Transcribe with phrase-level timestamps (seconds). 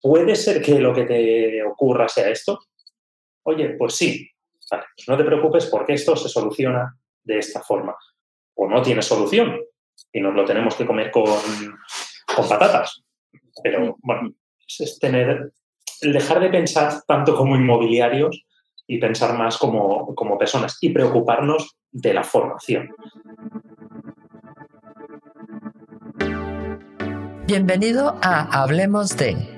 [0.00, 2.60] ¿puede ser que lo que te ocurra sea esto?
[3.44, 4.30] Oye, pues sí.
[4.70, 7.96] Vale, pues no te preocupes porque esto se soluciona de esta forma.
[8.54, 9.58] O no tiene solución
[10.12, 11.24] y nos lo tenemos que comer con,
[12.34, 13.02] con patatas.
[13.62, 14.30] Pero bueno,
[14.78, 15.52] es tener,
[16.02, 18.44] el dejar de pensar tanto como inmobiliarios
[18.86, 22.88] y pensar más como, como personas y preocuparnos de la formación.
[27.46, 29.57] Bienvenido a Hablemos de,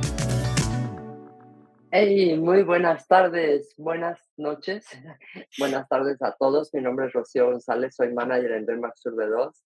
[1.93, 4.85] Hey, muy buenas tardes, buenas noches,
[5.59, 6.73] buenas tardes a todos.
[6.73, 9.61] Mi nombre es Rocío González, soy manager en Denmark Survey 2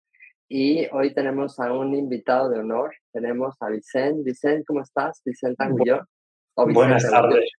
[0.48, 2.94] y hoy tenemos a un invitado de honor.
[3.12, 4.22] Tenemos a Vicente.
[4.24, 5.20] Vicente, ¿cómo estás?
[5.22, 6.00] Vicente Anguillón.
[6.56, 7.50] Buenas tardes,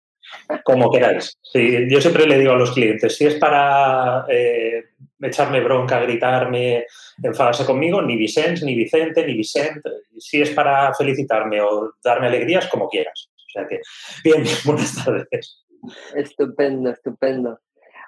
[0.63, 1.37] como queráis.
[1.43, 4.83] Sí, yo siempre le digo a los clientes, si es para eh,
[5.21, 6.87] echarme bronca, gritarme,
[7.21, 9.91] enfadarse conmigo, ni Vicente, ni Vicente, ni Vicente.
[10.17, 13.67] Si es para felicitarme o darme alegrías, como quieras sea
[14.23, 15.65] bien, buenas tardes.
[16.15, 17.59] Estupendo, estupendo.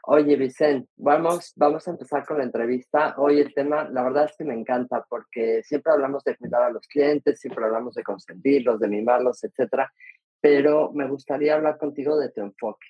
[0.09, 3.15] Oye, Vicente, vamos, vamos a empezar con la entrevista.
[3.17, 6.69] Hoy el tema, la verdad es que me encanta porque siempre hablamos de cuidar a
[6.71, 9.91] los clientes, siempre hablamos de consentirlos, de mimarlos, etcétera,
[10.39, 12.87] pero me gustaría hablar contigo de tu enfoque.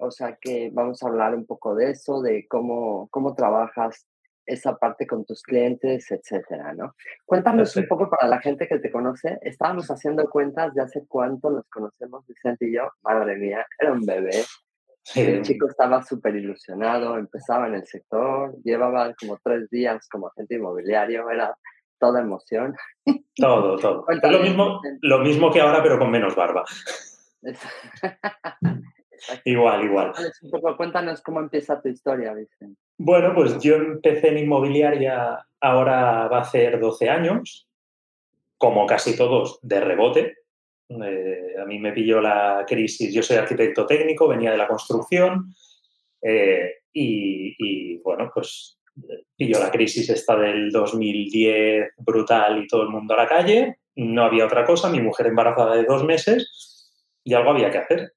[0.00, 4.06] O sea que vamos a hablar un poco de eso, de cómo, cómo trabajas
[4.46, 6.94] esa parte con tus clientes, etcétera, ¿no?
[7.24, 9.38] Cuéntanos un poco para la gente que te conoce.
[9.42, 12.88] Estábamos haciendo cuentas de hace cuánto nos conocemos, Vicente y yo.
[13.02, 14.44] Madre mía, era un bebé.
[15.14, 20.56] El chico estaba súper ilusionado, empezaba en el sector, llevaba como tres días como agente
[20.56, 21.56] inmobiliario, era
[21.98, 22.74] toda emoción.
[23.36, 24.04] Todo, todo.
[24.08, 26.64] lo mismo, lo mismo que ahora, pero con menos barba.
[29.44, 30.12] igual, igual.
[30.76, 32.80] cuéntanos cómo empieza tu historia, Vicente.
[32.98, 37.68] Bueno, pues yo empecé en inmobiliaria, ahora va a ser 12 años,
[38.56, 40.36] como casi todos, de rebote.
[40.88, 45.52] Eh, a mí me pilló la crisis, yo soy arquitecto técnico, venía de la construcción
[46.22, 48.78] eh, y, bueno, pues
[49.36, 54.24] pilló la crisis esta del 2010 brutal y todo el mundo a la calle, no
[54.24, 56.92] había otra cosa, mi mujer embarazada de dos meses
[57.24, 58.12] y algo había que hacer.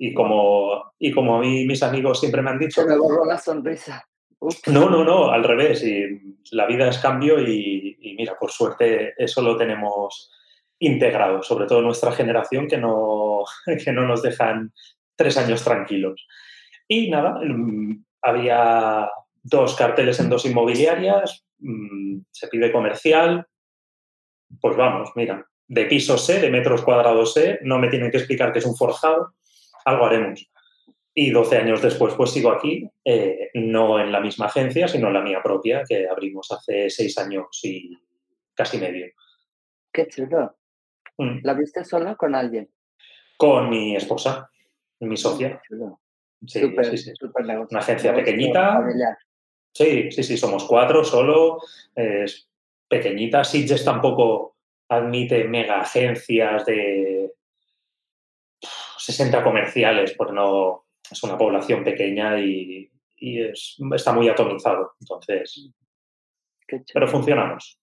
[0.00, 2.82] Y como, y como a mí mis amigos siempre me han dicho...
[2.82, 4.06] Se me borró la sonrisa.
[4.40, 5.82] No, no, no, al revés.
[5.84, 10.32] Y la vida es cambio y, mira, por suerte eso lo tenemos
[10.78, 13.44] integrado, sobre todo nuestra generación que no,
[13.84, 14.72] que no nos dejan
[15.16, 16.26] tres años tranquilos.
[16.86, 17.40] Y nada,
[18.22, 19.10] había
[19.42, 23.46] dos carteles en dos inmobiliarias, mm, se pide comercial,
[24.60, 28.52] pues vamos, mira, de piso C, de metros cuadrados C, no me tienen que explicar
[28.52, 29.34] que es un forjado,
[29.84, 30.48] algo haremos.
[31.14, 35.14] Y 12 años después, pues sigo aquí, eh, no en la misma agencia, sino en
[35.14, 37.98] la mía propia, que abrimos hace seis años y
[38.54, 39.06] casi medio.
[39.92, 40.56] Qué chulo.
[41.16, 41.40] Mm.
[41.42, 42.70] ¿La viste sola con alguien?
[43.36, 44.50] Con mi esposa,
[45.00, 45.60] mi socia.
[46.46, 47.12] Sí, sí, sí.
[47.70, 48.84] Una agencia pequeñita.
[49.72, 51.60] Sí, sí, sí, somos cuatro solo.
[51.94, 52.48] Es
[52.88, 53.44] pequeñita.
[53.44, 54.56] Sitges tampoco
[54.88, 57.34] admite mega agencias de
[58.98, 62.90] 60 comerciales, por no es una población pequeña y,
[63.92, 64.92] está muy atomizado.
[65.00, 65.70] Entonces,
[66.92, 67.80] pero funcionamos.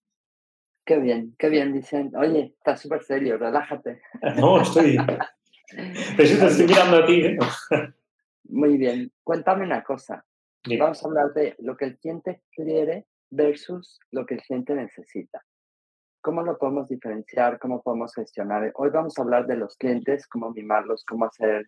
[0.84, 2.16] Qué bien, qué bien, Vicente.
[2.16, 4.00] Oye, está súper serio, relájate.
[4.36, 4.96] No, estoy.
[6.16, 7.22] te estoy mirando a ti.
[7.24, 7.38] ¿eh?
[8.44, 9.12] Muy bien.
[9.24, 10.24] Cuéntame una cosa.
[10.78, 15.44] Vamos a hablar de lo que el cliente quiere versus lo que el cliente necesita.
[16.20, 17.58] ¿Cómo lo podemos diferenciar?
[17.58, 18.72] ¿Cómo podemos gestionar?
[18.74, 21.66] Hoy vamos a hablar de los clientes, cómo mimarlos, cómo hacer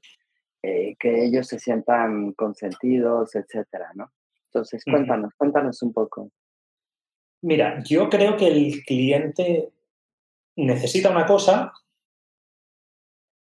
[0.62, 4.12] eh, que ellos se sientan consentidos, etcétera, ¿no?
[4.46, 6.30] Entonces, cuéntanos, cuéntanos un poco.
[7.42, 9.70] Mira, yo creo que el cliente
[10.56, 11.72] necesita una cosa,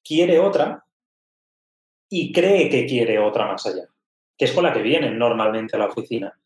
[0.04, 0.86] quiere otra
[2.10, 3.88] y cree que quiere otra más allá,
[4.38, 6.40] que es con la que vienen normalmente a la oficina.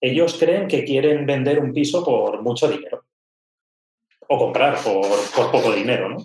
[0.00, 3.04] Ellos creen que quieren vender un piso por mucho dinero
[4.28, 6.08] o comprar por, por poco dinero.
[6.08, 6.24] ¿no?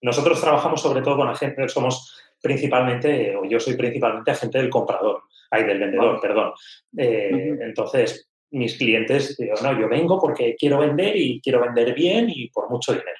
[0.00, 5.22] Nosotros trabajamos sobre todo con agentes, somos principalmente, o yo soy principalmente agente del comprador,
[5.50, 6.52] ay, del vendedor, perdón.
[6.96, 12.28] Eh, entonces, mis clientes, digo, no, yo vengo porque quiero vender y quiero vender bien
[12.28, 13.16] y por mucho dinero.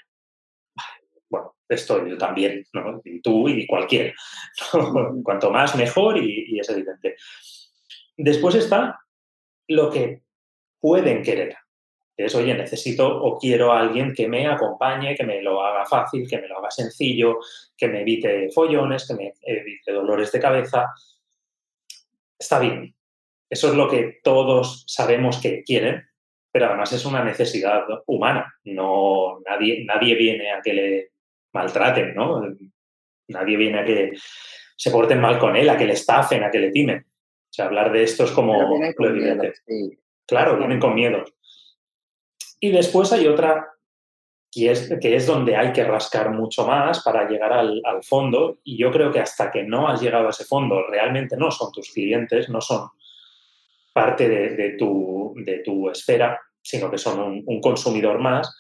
[1.31, 3.01] Bueno, esto yo también, ¿no?
[3.05, 4.13] Y tú y cualquiera.
[5.23, 7.17] Cuanto más, mejor y, es evidente.
[8.17, 9.01] Después está
[9.69, 10.23] lo que
[10.79, 11.57] pueden querer.
[12.17, 16.29] Es, oye, necesito o quiero a alguien que me acompañe, que me lo haga fácil,
[16.29, 17.39] que me lo haga sencillo,
[17.77, 20.93] que me evite follones, que me evite dolores de cabeza.
[22.39, 22.95] Está bien.
[23.49, 26.07] Eso es lo que todos sabemos que quieren,
[26.51, 28.55] pero además es una necesidad humana.
[28.65, 31.11] No, nadie, nadie viene a que le
[31.53, 32.43] maltraten, ¿no?
[33.29, 34.13] Nadie viene a que
[34.77, 36.99] se porten mal con él, a que le estafen, a que le timen.
[36.99, 39.55] O sea, hablar de esto es como lo evidente.
[40.27, 41.25] Claro, vienen con miedo.
[42.63, 43.69] Y después hay otra
[44.49, 48.59] que es, que es donde hay que rascar mucho más para llegar al, fondo.
[48.63, 51.73] Y yo creo que hasta que no has llegado a ese fondo, realmente no son
[51.73, 52.89] tus clientes, no son
[53.93, 58.55] parte de, tu, de tu, esfera, sino que son un consumidor más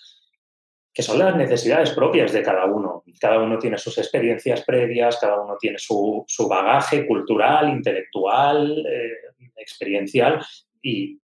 [0.94, 3.04] que son las necesidades propias de cada uno.
[3.18, 10.44] Cada uno tiene sus experiencias previas, cada uno tiene su, bagaje cultural, intelectual, eh, experiencial,
[10.82, 11.21] y,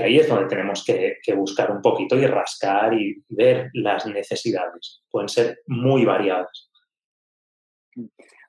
[0.00, 5.02] ahí es donde tenemos que, buscar un poquito y rascar y ver las necesidades.
[5.10, 6.70] Pueden ser muy variadas.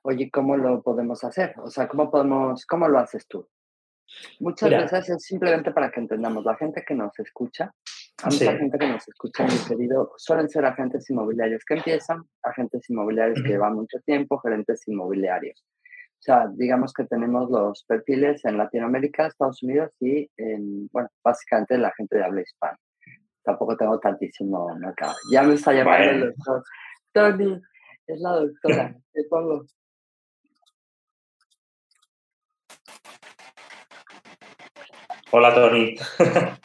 [0.02, 1.54] Oye, ¿cómo lo podemos hacer?
[1.58, 3.48] O sea, ¿cómo, podemos, cómo lo haces tú?
[4.40, 7.72] Muchas veces es simplemente para que entendamos, la gente que nos escucha
[8.22, 12.88] a mucha gente que nos escucha, mi querido, suelen ser agentes inmobiliarios que empiezan, agentes
[12.90, 15.64] inmobiliarios que llevan mucho tiempo, gerentes inmobiliarios.
[16.20, 21.78] O sea, digamos que tenemos los perfiles en Latinoamérica, Estados Unidos y, en, bueno, básicamente
[21.78, 22.76] la gente de habla hispana.
[23.42, 25.14] Tampoco tengo tantísimo acá.
[25.32, 26.62] Ya me está llamando el doctor.
[27.14, 27.58] Tony,
[28.06, 28.94] es la doctora.
[29.14, 29.64] Te pongo.
[35.30, 35.96] Hola, Tony.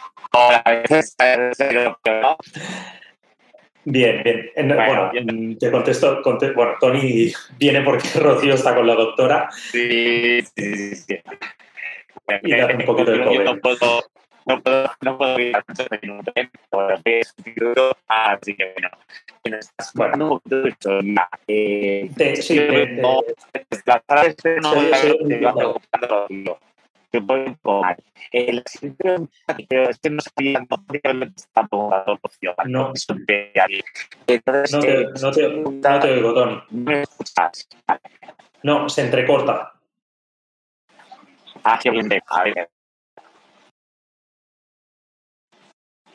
[3.86, 4.52] Bien, bien.
[4.68, 5.12] Bueno,
[5.60, 6.22] te contesto,
[6.56, 9.50] Bueno, Tony viene porque Rocío está con la doctora.
[9.52, 11.20] Sí, sí, sí.
[12.44, 13.20] Y un poquito de.
[13.20, 14.04] No puedo,
[14.48, 15.64] no puedo, no puedo ir a
[16.02, 16.34] minutos,
[18.08, 18.74] así que
[19.94, 20.42] bueno.
[22.16, 22.42] Te,
[27.22, 27.96] que
[28.32, 30.66] El es que no sabía
[31.36, 31.90] está No,
[32.66, 32.94] no,
[34.28, 36.62] Entonces, no, te, no, te, no te oigo, Tony.
[36.72, 37.68] ¿Me escuchas?
[38.64, 39.74] No, se entrecorta.
[41.64, 42.10] Ah, qué bien.
[42.28, 42.70] A ver.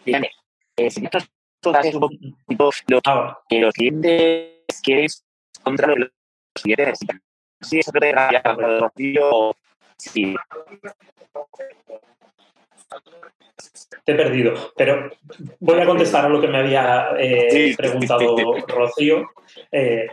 [0.04, 0.26] Bien.
[0.76, 1.28] Eh, si estas
[1.62, 3.00] cosas es un poquito lo
[3.48, 5.08] que los clientes quieren
[5.62, 6.10] contra los
[6.54, 6.98] clientes.
[7.60, 9.54] Si da ya, tío,
[10.00, 10.34] Sí.
[14.04, 15.10] Te he perdido, pero
[15.60, 18.34] voy a contestar a lo que me había eh, preguntado
[18.66, 19.30] Rocío.
[19.70, 20.06] Eh,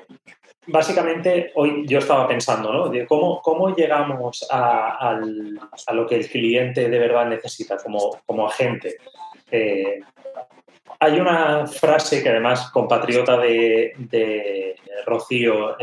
[0.68, 2.90] básicamente, hoy yo estaba pensando, ¿no?
[2.90, 5.20] De cómo, cómo llegamos a,
[5.94, 8.98] lo que el cliente de verdad necesita como, como agente.
[9.50, 10.02] Eh,
[11.00, 14.76] hay una frase que además compatriota de, de
[15.06, 15.78] Rocío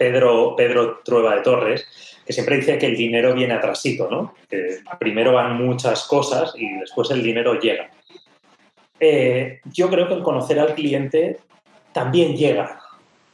[0.00, 1.86] Pedro, Pedro Trueba de Torres,
[2.24, 4.32] que siempre dice que el dinero viene atrasito, ¿no?
[4.48, 7.90] Que primero van muchas cosas y después el dinero llega.
[8.98, 11.40] Eh, yo creo que el conocer al cliente
[11.92, 12.80] también llega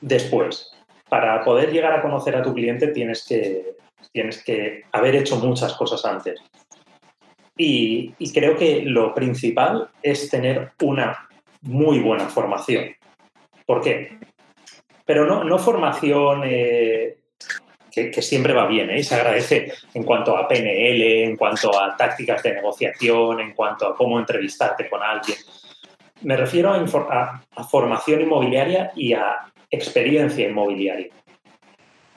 [0.01, 0.73] después.
[1.09, 3.77] Para poder llegar a conocer a tu cliente tienes que,
[4.11, 6.41] tienes que haber hecho muchas cosas antes.
[7.57, 11.29] Y, y creo que lo principal es tener una
[11.63, 12.87] muy buena formación.
[13.67, 14.19] ¿Por qué?
[15.07, 17.19] Pero no, formación eh,
[17.91, 19.03] que, siempre va bien ¿eh?
[19.03, 23.97] se agradece en cuanto a PNL, en cuanto a tácticas de negociación, en cuanto a
[23.97, 25.39] cómo entrevistarte con alguien.
[26.23, 31.13] Me refiero a formación inmobiliaria y a experiencia inmobiliaria.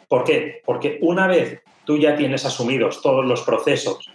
[0.07, 0.61] ¿Por qué?
[0.65, 4.11] Porque una vez tú ya tienes asumidos todos los procesos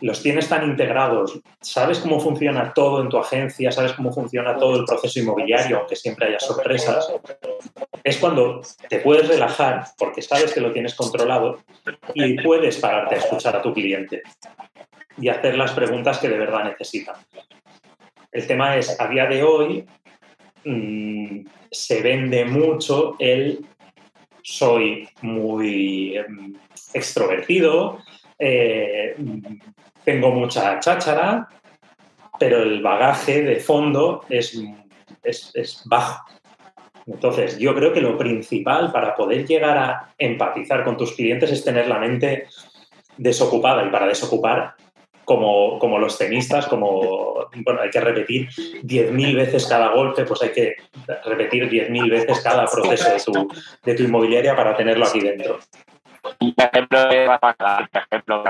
[0.00, 4.76] los tienes tan integrados, sabes cómo funciona todo en tu agencia, sabes cómo funciona todo
[4.76, 7.10] el proceso inmobiliario, aunque siempre haya sorpresas,
[8.04, 11.60] es cuando te puedes relajar porque sabes que lo tienes controlado
[12.14, 14.22] y puedes pararte a escuchar a tu cliente
[15.18, 17.16] y hacer las preguntas que de verdad necesitan.
[18.30, 19.86] El tema es, a día de hoy,
[20.64, 23.64] mm, se vende mucho el
[24.42, 26.54] soy muy em,
[26.94, 27.98] extrovertido,
[28.38, 29.16] eh,
[30.04, 31.48] tengo mucha cháchara,
[32.38, 34.58] pero el bagaje de fondo es,
[35.22, 36.24] es, bajo.
[37.06, 41.64] Entonces, yo creo que lo principal para poder llegar a empatizar con tus clientes es
[41.64, 42.46] tener la mente
[43.16, 44.74] desocupada y para desocupar
[45.24, 50.50] como, como los tenistas, como bueno, hay que repetir 10.000 veces cada golpe, pues hay
[50.50, 50.76] que
[51.24, 53.48] repetir 10.000 veces cada proceso de tu,
[53.84, 55.58] de tu inmobiliaria para tenerlo aquí dentro.
[56.58, 57.54] Un ejemplo de por
[58.02, 58.44] ejemplo,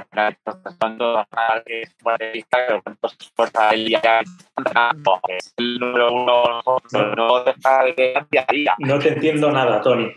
[0.78, 1.26] cuando
[1.64, 8.26] que es futbolista, pero cuántos esfuerzos ahí ya es el número uno, no deja de
[8.30, 8.74] día a día.
[8.78, 10.12] No te entiendo nada, Tony.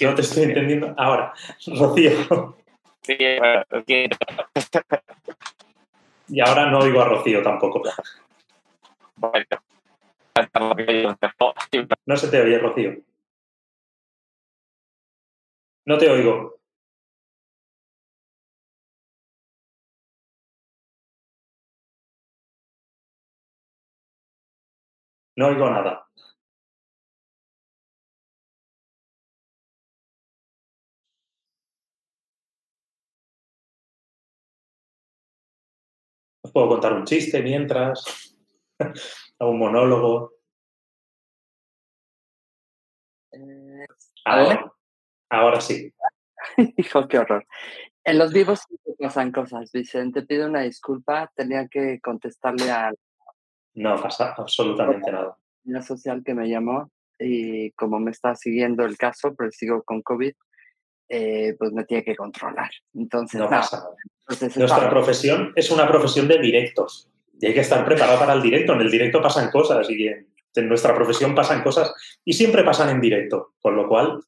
[0.00, 0.92] No te estoy entendiendo.
[0.96, 1.32] Ahora,
[1.66, 2.56] Rocío.
[3.02, 3.64] Sí, bueno.
[6.28, 7.82] Y ahora no oigo a Rocío tampoco.
[9.16, 9.46] Bueno,
[12.06, 12.96] no se te oye, Rocío.
[15.86, 16.57] No te oigo.
[25.38, 26.04] No oigo nada.
[36.42, 38.34] Os puedo contar un chiste mientras,
[39.38, 40.32] un monólogo.
[43.30, 43.86] Eh,
[44.24, 44.72] ahora,
[45.30, 45.94] ahora sí.
[46.76, 47.46] Hijo, qué horror.
[48.02, 48.62] En los vivos
[48.98, 50.22] pasan cosas, Vicente.
[50.22, 51.30] Pido una disculpa.
[51.36, 52.92] Tenía que contestarle a
[53.78, 55.36] no pasa absolutamente nada.
[55.64, 60.02] Una social que me llamó y como me está siguiendo el caso, pero sigo con
[60.02, 60.32] COVID,
[61.08, 62.70] eh, pues me tiene que controlar.
[62.94, 63.90] Entonces, no pasa nada.
[64.56, 68.74] Nuestra profesión es una profesión de directos y hay que estar preparado para el directo.
[68.74, 70.26] En el directo pasan cosas y en,
[70.68, 71.94] nuestra profesión pasan cosas
[72.24, 74.20] y siempre pasan en directo, con lo cual...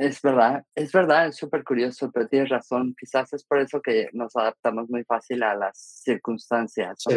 [0.00, 2.96] Es verdad, es verdad, es súper curioso, pero tienes razón.
[2.98, 6.96] Quizás es por eso que nos adaptamos muy fácil a las circunstancias.
[6.98, 7.14] Sí.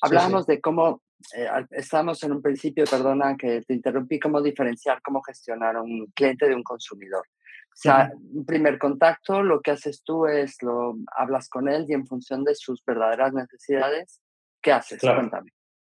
[0.00, 1.02] Hablábamos de cómo,
[1.36, 6.48] eh, estábamos en un principio, perdona que te interrumpí, cómo diferenciar, cómo gestionar un cliente
[6.48, 7.26] de un consumidor.
[7.72, 11.94] O sea, un primer contacto, lo que haces tú es, lo hablas con él y
[11.94, 14.20] en función de sus verdaderas necesidades,
[14.60, 15.00] ¿qué haces?
[15.00, 15.52] Cuéntame.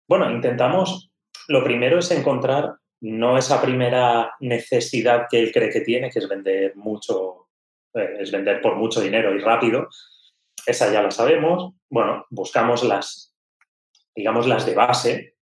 [0.09, 1.11] Bueno, intentamos,
[1.49, 6.29] lo primero es encontrar no esa primera necesidad que él cree que tiene, que es
[6.29, 7.49] vender mucho,
[7.93, 9.89] eh, es vender por mucho dinero y rápido.
[10.65, 11.75] Esa ya la sabemos.
[11.91, 13.36] Bueno, buscamos las
[14.17, 15.37] digamos, las de base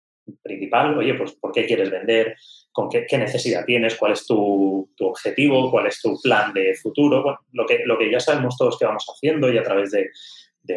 [0.41, 2.35] principal, oye, pues ¿por qué quieres vender?
[2.71, 3.95] ¿Con qué, necesidad tienes?
[3.95, 5.69] ¿Cuál es tu, objetivo?
[5.69, 7.21] ¿Cuál es tu plan de futuro?
[7.21, 10.09] Bueno, lo que, lo que ya sabemos todos que vamos haciendo y a través de,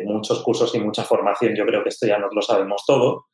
[0.04, 3.26] muchos cursos y mucha formación, yo creo que esto ya nos lo sabemos todo.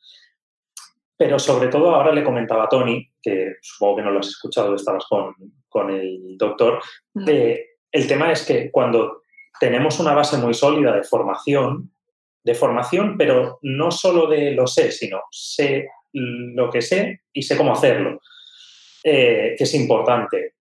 [1.16, 4.74] Pero sobre todo ahora le comentaba a Tony, que supongo que no lo has escuchado,
[4.74, 5.34] estabas con,
[5.68, 6.80] con el doctor,
[7.14, 9.22] el tema es que cuando
[9.58, 11.90] tenemos una base muy sólida de formación,
[12.42, 17.56] de formación, pero no solo de lo sé, sino sé lo que sé y sé
[17.56, 18.20] cómo hacerlo,
[19.04, 20.54] eh, que es importante.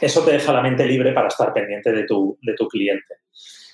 [0.00, 3.14] Eso te deja la mente libre para estar pendiente de tu, de tu cliente.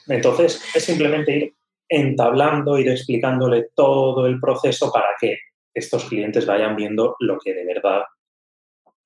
[0.09, 1.55] Entonces, es simplemente ir
[1.89, 5.39] entablando, ir explicándole todo el proceso para que
[5.75, 8.03] estos clientes vayan viendo lo que de verdad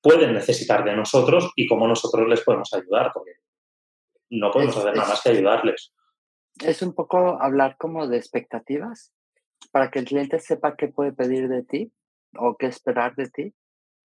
[0.01, 3.31] pueden necesitar de nosotros y cómo nosotros les podemos ayudar, porque
[4.29, 5.93] no podemos hacer nada más que ayudarles
[6.59, 9.13] es un poco hablar como de expectativas
[9.71, 11.91] para que el cliente sepa qué puede pedir de ti
[12.35, 13.53] o qué esperar de ti.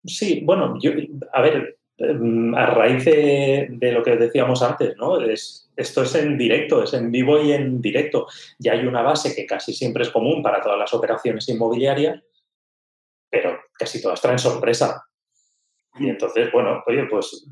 [0.05, 0.91] Sí, bueno, yo,
[1.33, 5.19] a ver, em, a raíz de, lo que decíamos antes, ¿no?
[5.21, 8.27] Es, esto es en directo, es en vivo y en directo.
[8.59, 12.21] Ya hay una base que casi siempre es común para todas las operaciones inmobiliarias,
[13.29, 15.03] pero casi todas traen sorpresa.
[15.99, 16.09] Y mm.
[16.09, 17.47] entonces, bueno, oye, pues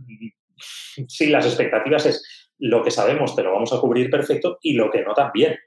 [1.08, 4.90] sí, las expectativas es lo que sabemos te lo vamos a cubrir perfecto y lo
[4.92, 5.58] que no también,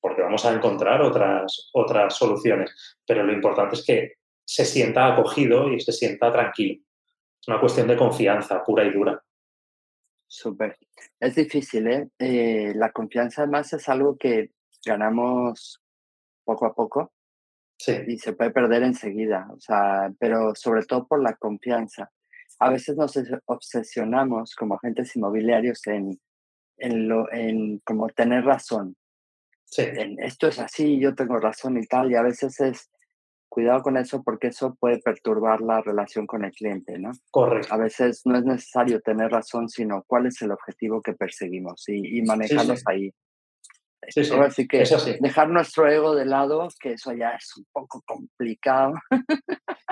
[0.00, 2.98] porque vamos a encontrar otras, otras soluciones.
[3.06, 4.12] Pero lo importante es que
[4.44, 6.82] se sienta acogido y se sienta tranquilo.
[7.40, 9.22] Es una cuestión de confianza pura y dura.
[10.28, 10.76] Súper.
[11.20, 12.08] Es difícil, ¿eh?
[12.18, 12.72] ¿eh?
[12.74, 14.50] La confianza además es algo que
[14.84, 15.80] ganamos
[16.44, 17.12] poco a poco.
[17.78, 17.92] Sí.
[18.06, 22.10] Y se puede perder enseguida, o sea, pero sobre todo por la confianza
[22.58, 26.18] a veces nos obsesionamos como agentes inmobiliarios en,
[26.78, 28.96] en, lo, en como tener razón.
[29.64, 29.82] Sí.
[29.82, 32.90] En, esto es así, yo tengo razón y tal, y a veces es
[33.48, 37.12] cuidado con eso porque eso puede perturbar la relación con el cliente, ¿no?
[37.30, 37.72] Correcto.
[37.72, 42.22] A veces no es necesario tener razón, sino cuál es el objetivo que perseguimos y,
[42.22, 43.12] manejarlos ahí.
[44.08, 44.34] Sí, sí.
[44.34, 44.84] Así que
[45.20, 48.94] dejar nuestro ego de lado, que eso ya es un poco complicado.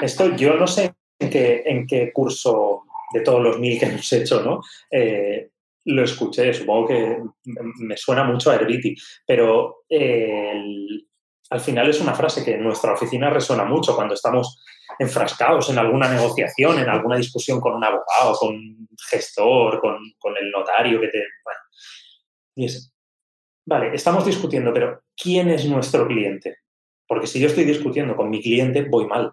[0.00, 4.60] Esto yo no sé en qué, curso de todos los mil que hemos hecho, ¿no?
[4.90, 5.50] Eh,
[5.86, 8.94] lo escuché, supongo que me suena mucho a Herbiti,
[9.26, 9.84] pero
[11.50, 14.62] al final es una frase que en nuestra oficina resuena mucho cuando estamos
[14.98, 20.36] enfrascados en alguna negociación, en alguna discusión con un abogado, con un gestor, con, con
[20.36, 21.18] el notario que te...
[21.44, 21.60] Bueno,
[22.56, 22.92] y es,
[23.66, 26.58] vale, estamos discutiendo, pero ¿quién es nuestro cliente?
[27.06, 29.32] Porque si yo estoy discutiendo con mi cliente, voy mal.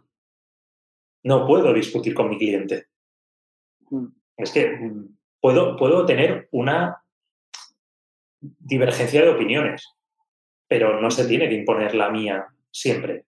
[1.24, 2.88] No puedo discutir con mi cliente.
[3.90, 4.08] Mm.
[4.38, 7.04] Es que mm, puedo, puedo tener una
[8.40, 9.88] divergencia de opiniones,
[10.68, 13.26] pero no se tiene que imponer la mía siempre.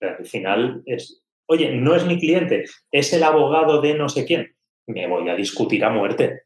[0.00, 4.54] al final es, oye, no es mi cliente, es el abogado de no sé quién.
[4.86, 6.42] Me voy a discutir a muerte.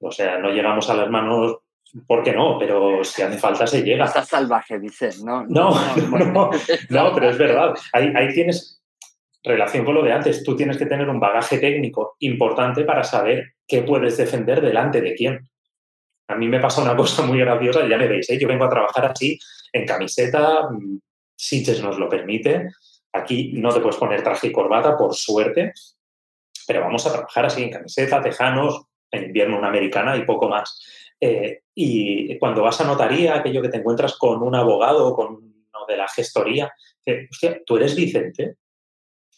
[0.00, 1.60] O sea, no llegamos a las manos
[2.06, 2.58] ¿Por qué no?
[2.58, 4.04] Pero si hace falta se llega.
[4.04, 5.46] Está salvaje, dice, ¿no?
[5.46, 5.70] No,
[6.10, 6.50] no,
[6.90, 7.74] no, pero es verdad.
[7.92, 8.75] Ahí, ahí, tienes
[9.46, 10.42] relación con lo de antes.
[10.42, 15.14] Tú tienes que tener un bagaje técnico importante para saber qué puedes defender delante de
[15.14, 15.48] quién.
[16.28, 18.38] A mí me pasa una cosa muy graciosa, ya me veis, ¿eh?
[18.38, 19.38] yo vengo a trabajar así,
[19.72, 20.98] en camiseta, mm,
[21.36, 22.70] Sitges nos lo permite.
[23.12, 25.72] Aquí no te puedes poner traje y corbata, por suerte,
[26.66, 30.82] pero vamos a trabajar así en camiseta, tejanos, en invierno una americana y poco más.
[31.20, 35.86] Eh, y cuando vas a notaría, aquello que te encuentras con un abogado, con uno
[35.86, 36.72] de la gestoría,
[37.04, 38.56] que, hostia, tú eres Vicente.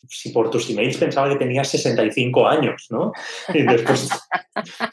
[0.07, 3.13] Si por tus emails pensaba que tenías 65 años, ¿no?
[3.53, 4.09] Y después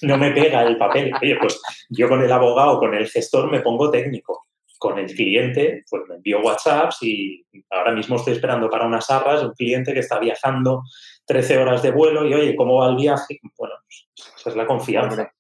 [0.01, 1.11] no me pega el papel.
[1.21, 4.47] Oye, pues yo con el abogado, con el gestor me pongo técnico.
[4.77, 9.41] Con el cliente, pues me envío WhatsApps y ahora mismo estoy esperando para unas arras
[9.41, 10.83] un cliente que está viajando
[11.25, 13.39] 13 horas de vuelo y, oye, ¿cómo va el viaje?
[13.57, 14.07] Bueno, pues,
[14.37, 15.31] esa es la confianza.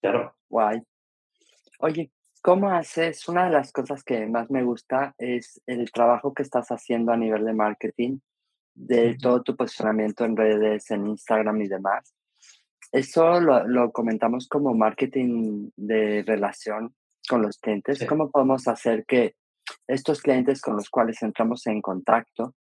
[0.00, 0.36] Claro.
[0.48, 0.82] Guay.
[1.80, 2.10] Oye,
[2.40, 3.26] ¿cómo haces?
[3.28, 7.16] Una de las cosas que más me gusta es el trabajo que estás haciendo a
[7.16, 8.18] nivel de marketing,
[8.74, 12.14] de todo tu posicionamiento en redes, en Instagram y demás.
[12.92, 16.94] Eso lo, comentamos como marketing de relación
[17.28, 18.04] con los clientes.
[18.08, 19.34] ¿Cómo podemos hacer que
[19.86, 22.54] estos clientes con los cuales entramos en contacto,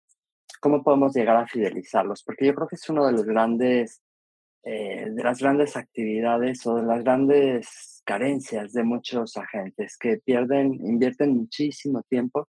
[0.62, 2.24] cómo podemos llegar a fidelizarlos?
[2.24, 4.02] Porque yo creo que es uno de los grandes
[4.64, 10.74] eh, de las grandes actividades o de las grandes carencias de muchos agentes que pierden,
[10.86, 12.48] invierten muchísimo tiempo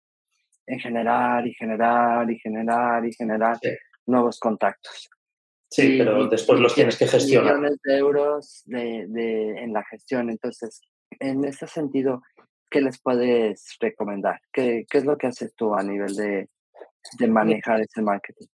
[0.65, 3.57] en generar y generar y generar y generar
[4.05, 5.09] nuevos contactos.
[5.69, 7.55] Sí, pero después los tienes que gestionar.
[7.55, 10.29] Millones de euros de, de, en la gestión.
[10.29, 10.81] Entonces,
[11.19, 12.21] en ese sentido,
[12.69, 14.41] ¿qué les puedes recomendar?
[14.51, 16.49] ¿Qué, qué es lo que haces tú a nivel de,
[17.19, 18.47] de manejar ese marketing?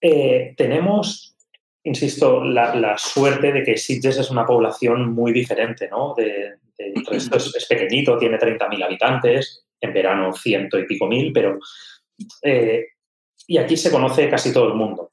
[0.00, 1.34] Eh, tenemos
[1.84, 6.14] insisto, la, suerte de que Sitges es una población muy diferente, ¿no?
[6.14, 11.58] De, esto es, pequeñito, tiene 30.000 habitantes, en verano ciento y pico mil, pero...
[12.42, 12.86] Eh,
[13.46, 15.10] y aquí se conoce casi todo el mundo.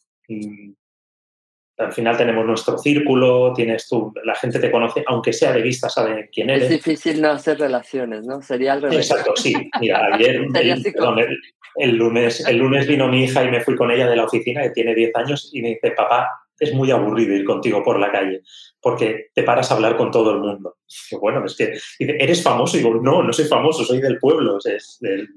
[1.78, 5.90] al final tenemos nuestro círculo, tienes tú, la gente te conoce, aunque sea de vista,
[5.90, 6.64] sabe quién eres.
[6.64, 8.42] Es difícil no hacer relaciones, ¿no?
[8.42, 9.10] Sería al revés.
[9.10, 9.54] Exacto, sí.
[9.80, 10.42] Mira, ayer,
[11.76, 14.62] el, lunes, el lunes vino mi hija y me fui con ella de la oficina,
[14.62, 16.30] que tiene 10 años, y me dice, papá,
[16.60, 18.42] es muy aburrido ir contigo por la calle
[18.82, 20.78] porque te paras a hablar con todo el mundo.
[21.22, 22.76] bueno, es que eres famoso.
[22.76, 24.58] Y digo, no, no soy famoso, soy del pueblo.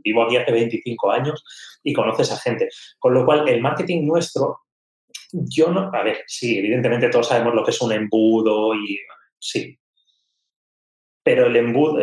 [0.02, 1.44] Vivo aquí hace 25 años
[1.82, 2.68] y conoces a gente.
[2.98, 4.60] Con lo cual, el marketing nuestro,
[5.32, 5.90] yo no.
[5.92, 8.98] A ver, sí, evidentemente todos sabemos lo que es un embudo y.
[9.38, 9.78] Sí.
[11.22, 12.00] Pero el embudo.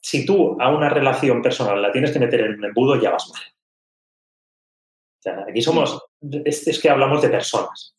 [0.00, 3.28] si tú a una relación personal la tienes que meter en un embudo, ya vas
[3.32, 3.42] mal.
[5.18, 6.00] O sea, aquí somos.
[6.44, 7.95] es que hablamos de personas.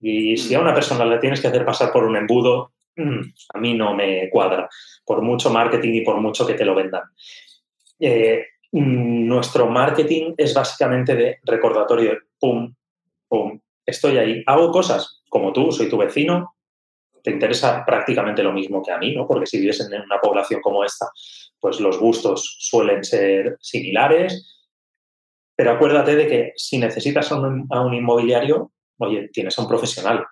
[0.00, 3.20] Y si a una persona le tienes que hacer pasar por un embudo, mm,
[3.54, 4.68] a mí no me cuadra,
[5.04, 7.02] por mucho marketing y por mucho que te lo vendan.
[7.98, 12.74] Eh, mm, nuestro marketing es básicamente de recordatorio, pum,
[13.28, 16.54] pum, estoy ahí, hago cosas como tú, soy tu vecino,
[17.22, 19.26] te interesa prácticamente lo mismo que a mí, ¿no?
[19.26, 21.06] Porque si vives en una población como esta,
[21.60, 24.66] pues los gustos suelen ser similares.
[25.54, 30.26] Pero acuérdate de que si necesitas a un inmobiliario, oye, tienes a un profesional.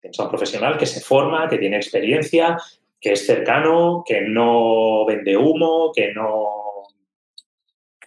[0.00, 2.58] Tienes a un profesional que se forma, que tiene experiencia,
[3.00, 6.84] que es cercano, que no vende humo, que no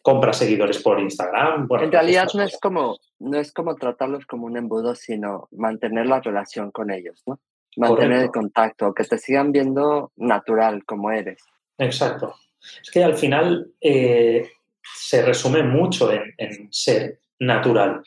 [0.01, 1.67] compra seguidores por Instagram.
[1.81, 6.21] en realidad no es, como, no es como tratarlos como un embudo, sino mantener la
[6.21, 7.39] relación con ellos, ¿no?
[7.75, 11.43] Mantener el contacto, que te sigan viendo natural como eres.
[11.77, 12.35] Exacto.
[12.81, 14.49] Es que al final eh,
[14.81, 18.01] se resume mucho en ser natural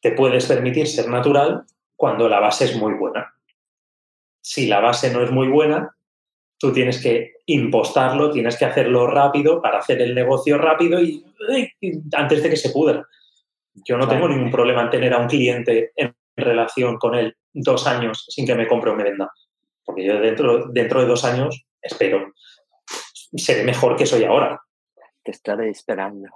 [0.00, 1.64] te puedes permitir ser natural
[1.96, 3.34] cuando la base es muy buena.
[4.40, 5.96] Si la base no es muy buena,
[6.58, 11.24] tú tienes que impostarlo, tienes que hacerlo rápido para hacer el negocio rápido y,
[12.12, 13.04] antes de que se pudra.
[13.74, 17.86] Yo no tengo ningún problema en tener a un cliente en relación con él dos
[17.86, 19.30] años sin que me compre o me venda.
[19.84, 22.32] Porque yo dentro, dentro de dos años, espero,
[23.36, 24.60] seré mejor que soy ahora.
[25.22, 26.28] Te estaré esperando.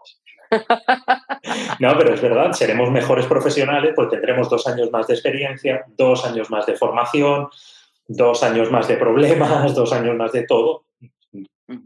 [1.81, 6.25] No, pero es verdad, seremos mejores profesionales porque tendremos dos años más de experiencia, dos
[6.25, 7.49] años más de formación,
[8.07, 10.85] dos años más de problemas, dos años más de todo.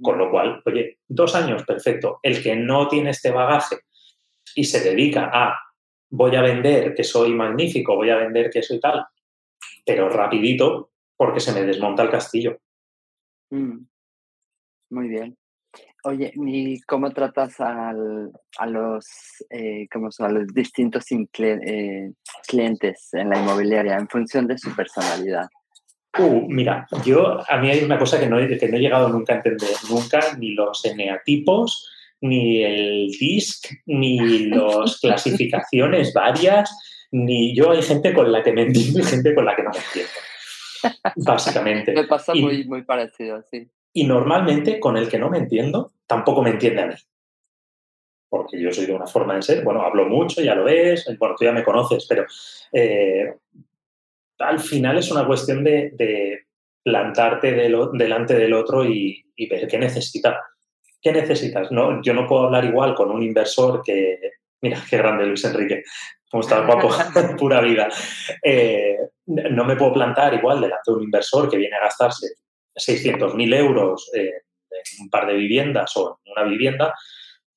[0.03, 2.19] Con lo cual, oye, dos años, perfecto.
[2.23, 3.77] El que no tiene este bagaje
[4.55, 5.57] y se dedica a
[6.11, 9.07] voy a vender que soy magnífico, voy a vender que soy tal,
[9.85, 12.59] pero rapidito porque se me desmonta el castillo.
[13.51, 13.87] Mm.
[14.91, 15.37] Muy bien.
[16.07, 19.05] Oye, ¿y cómo tratas al, a los,
[19.51, 22.13] eh, son, los distintos eh,
[22.47, 25.49] clientes en la inmobiliaria en función de su personalidad?
[26.17, 29.33] Uh, mira, yo a mí hay una cosa que no, que no he llegado nunca
[29.33, 31.91] a entender, nunca, ni los eneatipos,
[32.21, 36.71] ni el DISC, ni las clasificaciones varias,
[37.11, 39.71] ni yo hay gente con la que me entiendo y gente con la que no
[39.71, 40.13] me entiendo.
[41.27, 41.93] Básicamente.
[41.93, 43.69] Me pasa muy, muy parecido, sí.
[43.97, 46.95] Y normalmente con el que no me entiendo, tampoco me entiende a mí.
[48.29, 51.35] Porque yo soy de una forma de ser, bueno, hablo mucho, ya lo ves, bueno,
[51.35, 52.27] tú ya me conoces, pero
[52.73, 53.37] eh,
[54.39, 56.45] al final es una cuestión de,
[56.83, 60.43] plantarte delante del otro y, ver qué necesita.
[61.01, 61.73] ¿Qué necesitas?
[61.73, 64.19] No, yo no puedo hablar igual con un inversor que,
[64.61, 65.85] mira, qué grande Luis Enrique,
[66.31, 66.91] cómo está guapo,
[67.39, 67.89] pura vida.
[68.43, 72.27] Eh, no me puedo plantar igual delante de un inversor que viene a gastarse
[72.77, 74.33] 600.000 euros en
[75.01, 76.95] un par de viviendas o en una vivienda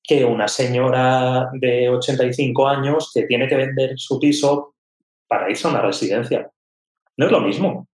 [0.02, 4.74] que una señora de 85 años que tiene que vender su piso
[5.28, 6.50] para irse a una residencia.
[7.16, 7.86] No es lo mismo.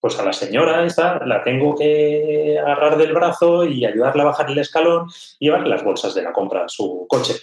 [0.00, 4.50] Pues a la señora esta la tengo que agarrar del brazo y ayudarle a bajar
[4.50, 7.34] el escalón y llevarle las bolsas de la compra a su coche.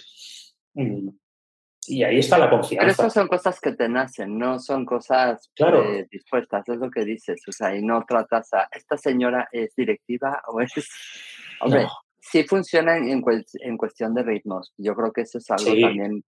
[1.86, 2.80] Y ahí está la confianza.
[2.80, 5.82] Pero esas son cosas que te nacen, no son cosas claro.
[5.82, 7.42] Eh, dispuestas, es lo que dices.
[7.48, 10.72] O sea, y no tratas a, ¿esta señora es directiva o es...?
[11.60, 11.86] Hombre,
[12.20, 13.22] sí funciona en,
[13.60, 14.72] en, cuestión de ritmos.
[14.76, 16.24] Yo creo que eso es algo también...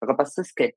[0.00, 0.76] Lo que pasa es que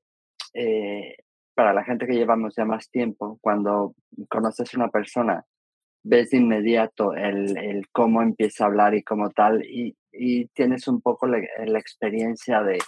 [0.54, 1.16] eh,
[1.54, 3.94] para la gente que llevamos ya más tiempo, cuando
[4.28, 5.44] conoces a una persona,
[6.02, 10.88] ves de inmediato el, el cómo empieza a hablar y cómo tal, y, y tienes
[10.88, 12.78] un poco la experiencia de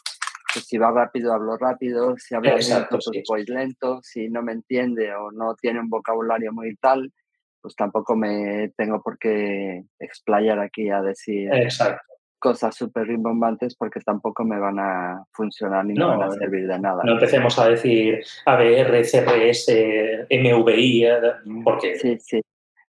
[0.55, 4.53] pues, si va rápido, hablo rápido, si habla lento, pues voy lento, si no me
[4.53, 7.12] entiende o no tiene un vocabulario muy tal,
[7.61, 11.51] pues tampoco me tengo por qué explayar aquí a decir
[12.38, 16.79] cosas súper rimbombantes porque tampoco me van a funcionar ni me van a servir de
[16.79, 17.03] nada.
[17.03, 21.21] No empecemos a decir ABR, CRS, MVI, eh,
[21.64, 21.97] porque...
[21.97, 22.43] Sí, sí.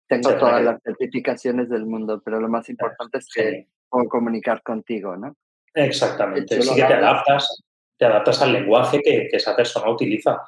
[0.06, 5.16] Tengo todas las certificaciones del mundo, pero lo más importante es que puedo comunicar contigo,
[5.16, 5.34] ¿no?
[5.74, 6.60] Exactamente.
[6.62, 7.62] Sí que te adaptas,
[7.96, 10.40] te adaptas al lenguaje que, esa persona utiliza.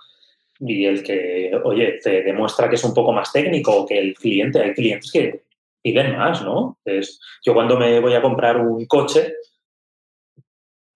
[0.58, 4.62] Y el que, oye, te demuestra que es un poco más técnico que el cliente.
[4.62, 5.42] Hay clientes que
[5.82, 6.78] piden más, ¿no?
[6.84, 9.34] Es, yo cuando me voy a comprar un coche,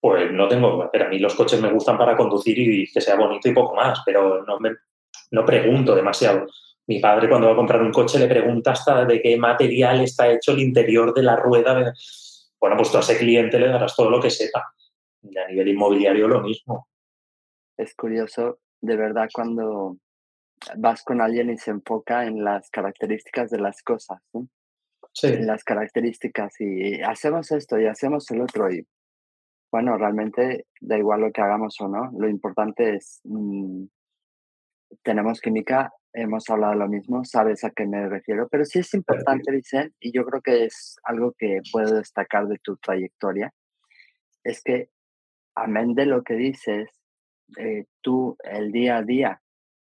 [0.01, 3.17] pues no tengo, pero a mí los coches me gustan para conducir y que sea
[3.17, 4.71] bonito y poco más, pero no, me,
[5.33, 6.47] no pregunto demasiado.
[6.87, 10.31] Mi padre cuando va a comprar un coche le pregunta hasta de qué material está
[10.31, 11.93] hecho el interior de la rueda
[12.61, 14.73] bueno, pues tú a ese cliente le darás todo lo que sepa.
[15.23, 16.88] Y a nivel inmobiliario lo mismo.
[17.77, 19.97] Es curioso, de verdad, cuando
[20.77, 24.49] vas con alguien y se enfoca en las características de las cosas, ¿no?
[25.12, 25.29] Sí.
[25.29, 28.87] En las características y hacemos esto y hacemos el otro y
[29.73, 33.85] bueno, realmente da igual lo que hagamos o no, lo importante es, mm,
[35.03, 39.53] tenemos química, hemos hablado lo mismo, sabes a qué me refiero, pero sí es importante,
[39.53, 43.53] Vicente, y yo creo que es algo que puedo destacar de tu trayectoria,
[44.43, 44.89] es que,
[45.55, 46.89] amén de lo que dices,
[47.59, 49.43] eh, tú el día a día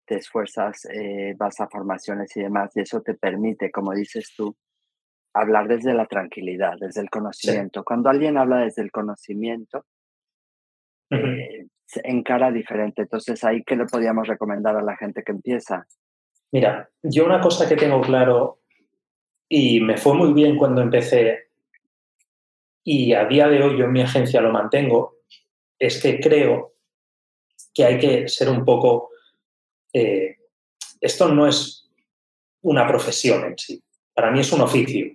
[0.07, 4.57] te esfuerzas, eh, vas a formaciones y demás, y eso te permite, como dices tú,
[5.35, 7.85] hablar desde la tranquilidad, desde el conocimiento.
[7.85, 9.85] Cuando alguien habla desde el conocimiento,
[11.11, 13.03] eh, se encara diferente.
[13.03, 15.87] Entonces, ahí, ¿qué le podríamos recomendar a la gente que empieza?
[16.53, 18.61] Mira, yo una cosa que tengo claro
[19.49, 21.49] y me fue muy bien cuando empecé
[22.85, 25.19] y a día de hoy yo en mi agencia lo mantengo,
[25.79, 26.73] es que creo
[27.75, 29.11] que hay que ser un poco...
[29.93, 30.37] Eh,
[30.99, 31.91] esto no es
[32.63, 33.83] una profesión en sí,
[34.15, 35.07] para mí es un oficio.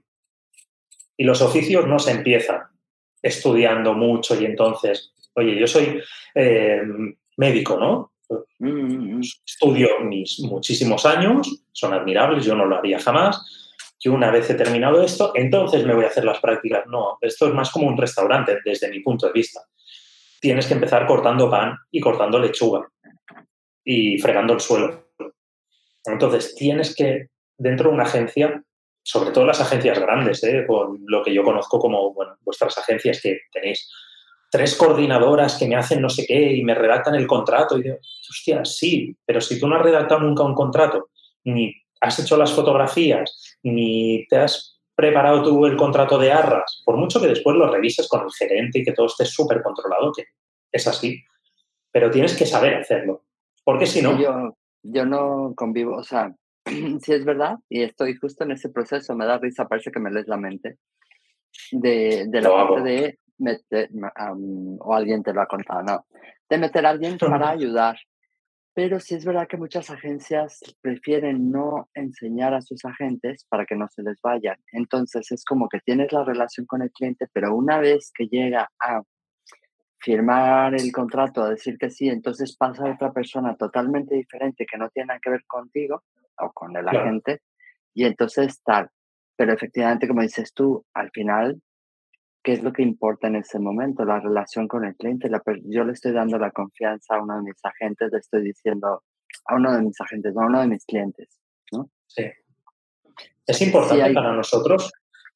[1.17, 2.61] Y los oficios no se empiezan
[3.23, 5.99] estudiando mucho y entonces, oye, yo soy
[6.35, 6.83] eh,
[7.37, 8.12] médico, ¿no?
[8.59, 9.21] Mm.
[9.45, 13.41] Estudio mis muchísimos años, son admirables, yo no lo haría jamás.
[13.99, 16.85] Y una vez he terminado esto, entonces me voy a hacer las prácticas.
[16.87, 19.61] No, esto es más como un restaurante desde mi punto de vista.
[20.41, 22.85] Tienes que empezar cortando pan y cortando lechuga
[23.83, 25.07] y fregando el suelo.
[26.05, 28.61] Entonces tienes que, dentro de una agencia,
[29.01, 30.65] sobre todo las agencias grandes, ¿eh?
[30.67, 33.89] con lo que yo conozco como vuestras agencias que tenéis
[34.53, 37.75] tres coordinadoras que me hacen no sé qué y me redactan el contrato.
[37.75, 37.97] Y digo,
[38.29, 41.09] hostia, sí, pero si tú no has redactado nunca un contrato,
[41.45, 46.97] ni has hecho las fotografías, ni te has preparado tú el contrato de arras, por
[46.97, 50.25] mucho que después lo revises con el gerente y que todo esté súper controlado, que
[50.71, 51.19] es así,
[51.91, 53.23] pero tienes que saber hacerlo.
[53.63, 54.19] Porque si no...
[54.19, 56.31] Yo, yo no convivo, o sea,
[57.01, 60.11] si es verdad, y estoy justo en ese proceso, me da risa, parece que me
[60.11, 60.77] lees la mente,
[61.71, 63.89] de, de la parte de meter,
[64.79, 66.05] o alguien te lo ha contado, no,
[66.49, 67.97] de meter a alguien para ayudar.
[68.75, 73.75] Pero sí es verdad que muchas agencias prefieren no enseñar a sus agentes para que
[73.75, 74.57] no se les vayan.
[74.71, 78.71] Entonces es como que tienes la relación con el cliente, pero una vez que llega
[78.79, 79.03] a
[79.99, 84.77] firmar el contrato, a decir que sí, entonces pasa a otra persona totalmente diferente que
[84.77, 86.03] no tiene nada que ver contigo
[86.39, 87.41] o con el agente,
[87.93, 88.89] y entonces tal.
[89.37, 91.61] Pero efectivamente, como dices tú, al final
[92.43, 95.29] qué es lo que importa en ese momento, la relación con el cliente.
[95.63, 99.01] yo le estoy dando la confianza a uno de mis agentes, le estoy diciendo
[99.45, 101.39] a uno de mis agentes, no a uno de mis clientes.
[101.71, 101.89] ¿no?
[102.05, 102.25] Sí.
[103.47, 104.91] Es importante para nosotros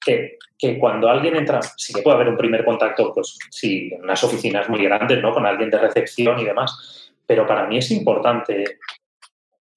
[0.06, 4.04] que, que, cuando alguien entra, sí que puede haber un primer contacto, pues sí, en
[4.04, 5.34] unas oficinas muy grandes, ¿no?
[5.34, 7.12] Con alguien de recepción y demás.
[7.26, 8.80] Pero para mí es importante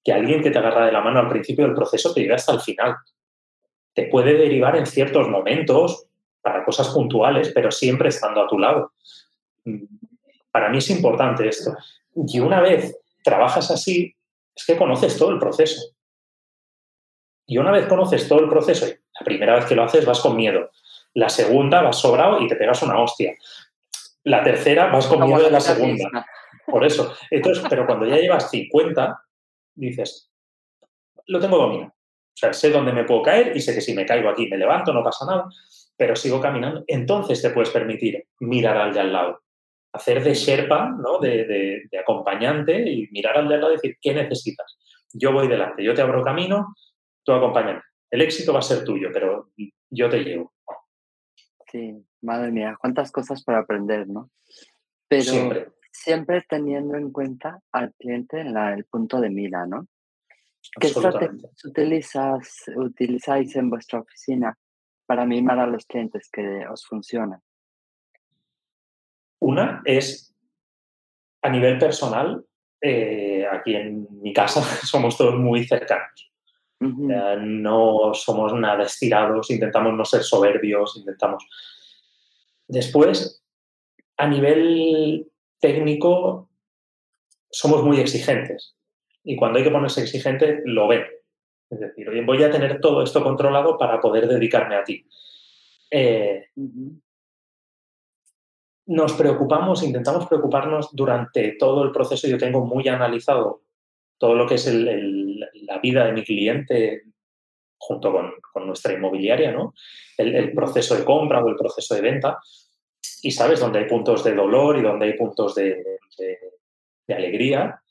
[0.03, 2.53] que alguien que te agarra de la mano al principio del proceso te lleve hasta
[2.53, 2.95] el final.
[3.93, 6.10] Te puede derivar en ciertos momentos
[6.41, 8.93] para cosas puntuales, pero siempre estando a tu lado.
[10.51, 11.75] Para mí es importante esto.
[12.15, 14.15] Y una vez trabajas así,
[14.55, 15.93] es que conoces todo el proceso.
[17.45, 20.35] Y una vez conoces todo el proceso, la primera vez que lo haces vas con
[20.35, 20.71] miedo.
[21.13, 23.35] La segunda vas sobrado y te pegas una hostia.
[24.23, 26.25] La tercera vas con miedo de la segunda.
[26.65, 27.13] Por eso.
[27.29, 29.21] Entonces, pero cuando ya llevas 50,
[29.75, 30.31] dices,
[31.27, 31.91] lo tengo dominado.
[31.91, 34.57] O sea, sé dónde me puedo caer y sé que si me caigo aquí me
[34.57, 35.49] levanto, no pasa nada
[36.01, 39.43] pero sigo caminando, entonces te puedes permitir mirar al de al lado,
[39.93, 41.19] hacer de sherpa, ¿no?
[41.19, 44.79] de, acompañante y mirar al de al lado y decir, ¿qué necesitas?
[45.13, 46.73] Yo voy delante, yo te abro camino,
[47.23, 47.81] tú acompáñame.
[48.09, 49.51] El éxito va a ser tuyo, pero
[49.91, 50.51] yo te llevo.
[51.71, 54.31] Sí, madre mía, cuántas cosas para aprender, ¿no?
[55.07, 55.33] Pero
[55.91, 59.85] siempre, teniendo en cuenta al cliente en el punto de mira, ¿no?
[60.79, 64.57] ¿Qué estrategias utilizas, utilizáis en vuestra oficina
[65.11, 67.41] para mimar a los clientes que os funcionan?
[69.41, 70.33] Una es
[71.41, 72.45] a nivel personal,
[72.79, 76.31] eh, aquí en mi casa somos todos muy cercanos.
[76.79, 81.45] no somos nada estirados, intentamos no ser soberbios, intentamos.
[82.69, 83.43] Después,
[84.15, 86.49] a nivel técnico,
[87.49, 88.77] somos muy exigentes.
[89.25, 91.03] Y cuando hay que ponerse exigente, lo ven.
[91.71, 95.07] Es decir, oye, voy a tener todo esto controlado para poder dedicarme a ti.
[95.89, 96.47] Eh,
[98.87, 102.27] nos preocupamos, intentamos preocuparnos durante todo el proceso.
[102.27, 103.63] Yo tengo muy analizado
[104.17, 107.03] todo lo que es la vida de mi cliente
[107.77, 109.73] junto con, nuestra inmobiliaria, ¿no?
[110.17, 112.37] El, proceso de compra o el proceso de venta.
[113.23, 115.83] Y sabes dónde hay puntos de dolor y dónde hay puntos de,
[117.07, 117.81] de alegría.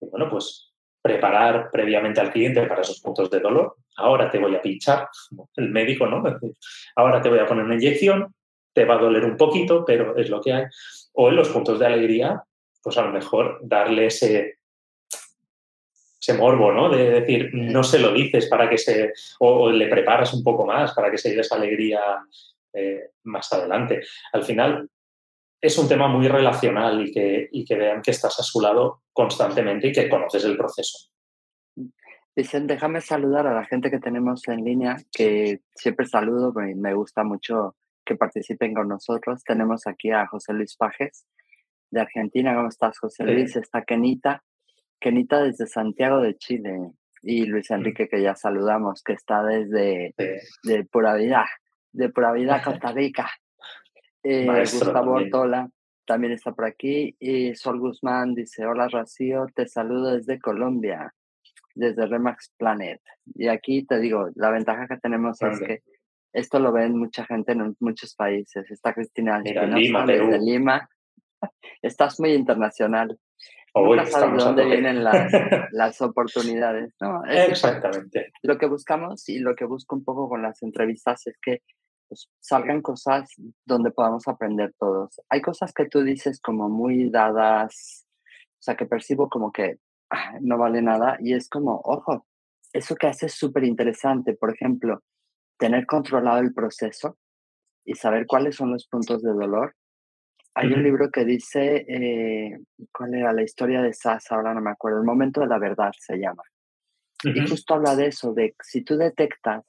[0.00, 0.72] Y bueno, pues
[1.06, 3.76] preparar previamente al cliente para esos puntos de dolor.
[3.96, 5.08] Ahora te voy a pinchar,
[5.54, 6.20] el médico, ¿no?
[6.96, 8.34] Ahora te voy a poner una inyección,
[8.72, 10.64] te va a doler un poquito, pero es lo que hay.
[11.12, 12.42] O en los puntos de alegría,
[12.82, 14.58] pues a lo mejor darle ese,
[16.20, 16.88] ese morbo, ¿no?
[16.88, 20.92] De decir, no se lo dices para que se, o, le preparas un poco más
[20.92, 22.00] para que se dé esa alegría
[22.72, 24.02] eh, más adelante.
[24.32, 24.90] Al final,
[25.66, 29.02] es un tema muy relacional y que, y que vean que estás a su lado
[29.12, 31.10] constantemente y que conoces el proceso.
[32.34, 36.94] Vicente, déjame saludar a la gente que tenemos en línea, que siempre saludo, me, me
[36.94, 39.42] gusta mucho que participen con nosotros.
[39.42, 41.26] Tenemos aquí a José Luis Pajes,
[41.90, 42.54] de Argentina.
[42.54, 43.56] ¿Cómo estás, José Luis?
[43.56, 44.44] Está Kenita,
[45.00, 46.92] Kenita desde Santiago de Chile.
[47.22, 50.14] Y Luis Enrique, que ya saludamos, que está desde
[50.62, 51.46] de Pura Vida,
[51.92, 53.28] de Pura Vida, Costa Rica.
[54.28, 55.70] Eh, Gustavo Ortola
[56.04, 57.16] también está por aquí.
[57.20, 61.14] Y Sol Guzmán dice, hola Rocío, te saludo desde Colombia,
[61.74, 63.00] desde Remax Planet.
[63.34, 65.82] Y aquí te digo, la ventaja que tenemos es que
[66.32, 68.70] esto lo ven mucha gente en muchos países.
[68.70, 70.88] Está Cristina Lima, desde Lima.
[71.82, 73.18] Estás muy internacional.
[73.74, 75.30] Nunca sabes de dónde vienen las,
[75.72, 76.94] las oportunidades.
[77.00, 78.32] No, Exactamente.
[78.42, 81.60] Lo que buscamos y lo que busco un poco con las entrevistas es que
[82.08, 83.30] pues, salgan cosas
[83.64, 85.20] donde podamos aprender todos.
[85.28, 88.06] Hay cosas que tú dices como muy dadas,
[88.58, 89.78] o sea, que percibo como que
[90.10, 92.26] ah, no vale nada y es como, ojo,
[92.72, 94.34] eso que hace es súper interesante.
[94.34, 95.02] Por ejemplo,
[95.58, 97.18] tener controlado el proceso
[97.84, 99.74] y saber cuáles son los puntos de dolor.
[100.54, 102.58] Hay un libro que dice, eh,
[102.90, 104.32] ¿cuál era la historia de Sass?
[104.32, 106.42] Ahora no me acuerdo, el momento de la verdad se llama.
[107.22, 109.64] Y justo habla de eso, de si tú detectas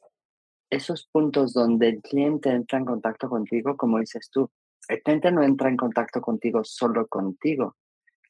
[0.69, 4.49] esos puntos donde el cliente entra en contacto contigo, como dices tú,
[4.87, 7.75] el cliente no entra en contacto contigo solo contigo,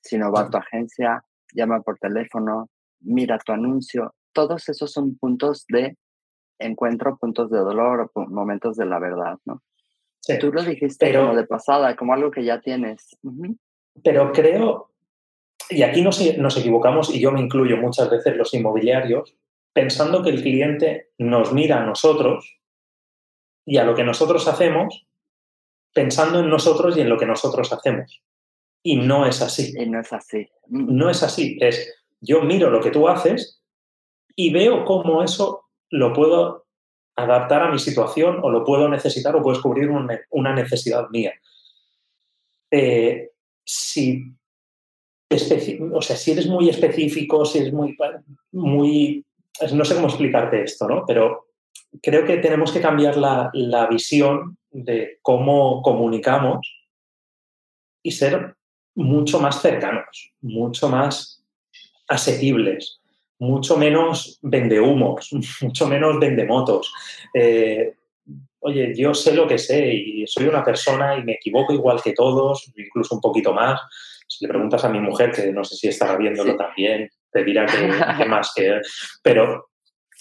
[0.01, 1.23] sino va a tu agencia,
[1.53, 2.69] llama por teléfono,
[3.01, 4.13] mira tu anuncio.
[4.33, 5.97] Todos esos son puntos de
[6.59, 9.61] encuentro, puntos de dolor o momentos de la verdad, ¿no?
[10.39, 13.17] Tú lo dijiste como de pasada, como algo que ya tienes.
[14.03, 14.91] Pero creo,
[15.69, 19.35] y aquí nos, nos equivocamos, y yo me incluyo muchas veces los inmobiliarios,
[19.77, 22.59] pensando que el cliente nos mira a nosotros
[23.63, 25.05] y a lo que nosotros hacemos,
[25.93, 28.23] pensando en nosotros y en lo que nosotros hacemos.
[28.81, 29.75] Y no es así.
[29.77, 30.49] Y no es así.
[30.67, 31.59] No es así.
[31.61, 33.61] Es yo miro lo que tú haces
[34.35, 36.65] y veo cómo eso lo puedo
[37.15, 41.35] adaptar a mi situación o lo puedo necesitar o puedo descubrir una necesidad mía.
[42.71, 43.29] Eh,
[43.63, 44.33] si,
[45.29, 47.95] o sea, si eres muy específico, si eres muy,
[48.51, 49.26] muy
[49.73, 51.03] no sé cómo explicarte esto, ¿no?
[51.05, 51.47] Pero
[52.01, 56.59] creo que tenemos que cambiar la, visión de cómo comunicamos
[58.03, 58.55] y ser
[58.95, 61.43] mucho más cercanos, mucho más
[62.07, 63.01] asequibles,
[63.39, 65.29] mucho menos vendehumos,
[65.61, 66.93] mucho menos vendemotos.
[67.33, 67.93] Eh,
[68.59, 72.13] oye, yo sé lo que sé y soy una persona y me equivoco igual que
[72.13, 73.81] todos, incluso un poquito más.
[74.27, 77.65] Si le preguntas a mi mujer, que no sé si estará viéndolo también, te dirá
[77.65, 78.81] que, más que...
[79.21, 79.69] Pero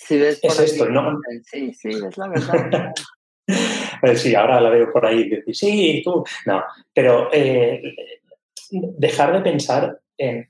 [0.09, 1.19] es esto, ¿no?
[1.45, 2.93] Sí, sí, es la verdad.
[4.17, 6.25] sí, ahora la veo por ahí y sí, tú.
[6.47, 7.95] No, pero eh,
[8.71, 10.49] dejar de pensar en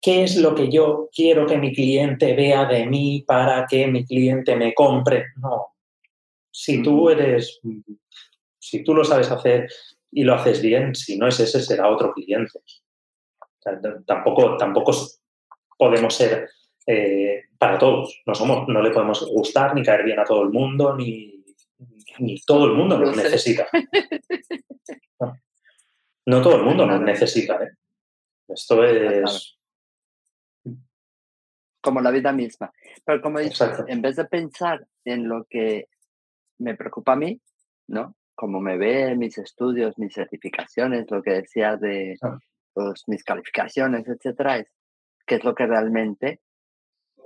[0.00, 4.04] qué es lo que yo quiero que mi cliente vea de mí para que mi
[4.04, 5.26] cliente me compre.
[5.36, 5.74] No.
[6.50, 7.60] Si tú eres,
[8.58, 9.68] si tú lo sabes hacer
[10.10, 12.60] y lo haces bien, si no es ese, será otro cliente.
[14.06, 14.92] tampoco, tampoco
[15.82, 16.48] podemos ser
[16.86, 18.22] eh, para todos.
[18.24, 21.44] No, somos, no le podemos gustar ni caer bien a todo el mundo, ni,
[22.20, 23.66] ni todo el mundo nos necesita.
[26.24, 26.40] No.
[26.40, 27.60] todo el mundo nos necesita.
[27.64, 27.72] ¿eh?
[28.46, 29.58] Esto es...
[31.80, 32.72] Como la vida misma.
[33.04, 35.88] Pero como dices, en vez de pensar en lo que
[36.58, 37.40] me preocupa a mí,
[37.88, 38.14] ¿no?
[38.36, 42.38] Como me ve mis estudios, mis certificaciones, lo que decía de ah.
[42.72, 44.68] pues, mis calificaciones, etcétera, es
[45.26, 46.40] qué es lo que realmente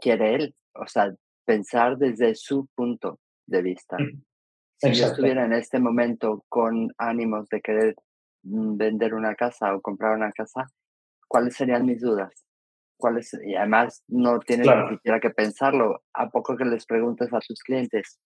[0.01, 0.55] quiere él.
[0.75, 3.97] O sea, pensar desde su punto de vista.
[4.79, 7.95] Si yo estuviera en este momento con ánimos de querer
[8.43, 10.67] mm, vender una casa o comprar una casa,
[11.29, 12.47] ¿cuáles serían mis dudas?
[12.99, 13.33] ¿Cuáles?
[13.45, 16.03] Y además no tienes ni siquiera que pensarlo.
[16.13, 18.19] ¿A poco que les preguntes a tus clientes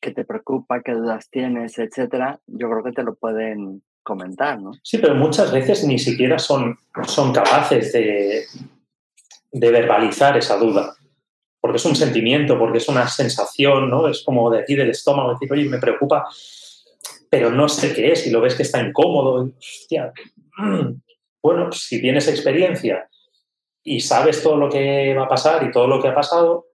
[0.00, 2.40] qué te preocupa, qué dudas tienes, etcétera?
[2.46, 4.72] Yo creo que te lo pueden comentar, ¿no?
[4.82, 8.44] Sí, pero muchas veces ni siquiera son, son capaces de,
[9.52, 10.96] verbalizar esa duda.
[11.60, 14.08] Porque es un sentimiento, porque es una sensación, ¿no?
[14.08, 16.26] Es como de aquí del estómago, decir, oye, me preocupa,
[17.30, 19.48] pero no sé qué es, y lo ves que está incómodo.
[19.56, 20.12] Hostia,
[21.40, 23.08] bueno, si tienes experiencia
[23.84, 26.66] y sabes todo lo que va a pasar y todo lo que ha pasado,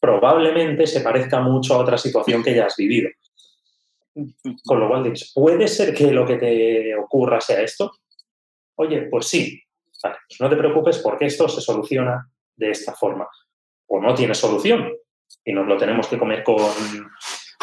[0.00, 3.10] probablemente se parezca mucho a otra situación que ya has vivido.
[4.64, 7.92] Con lo cual dices, ¿puede ser que lo que te ocurra sea esto?
[8.76, 9.60] Oye, pues sí.
[10.02, 13.26] Vale, pues no te preocupes porque esto se soluciona de esta forma.
[13.86, 14.92] O no tiene solución
[15.44, 16.56] y nos lo tenemos que comer con,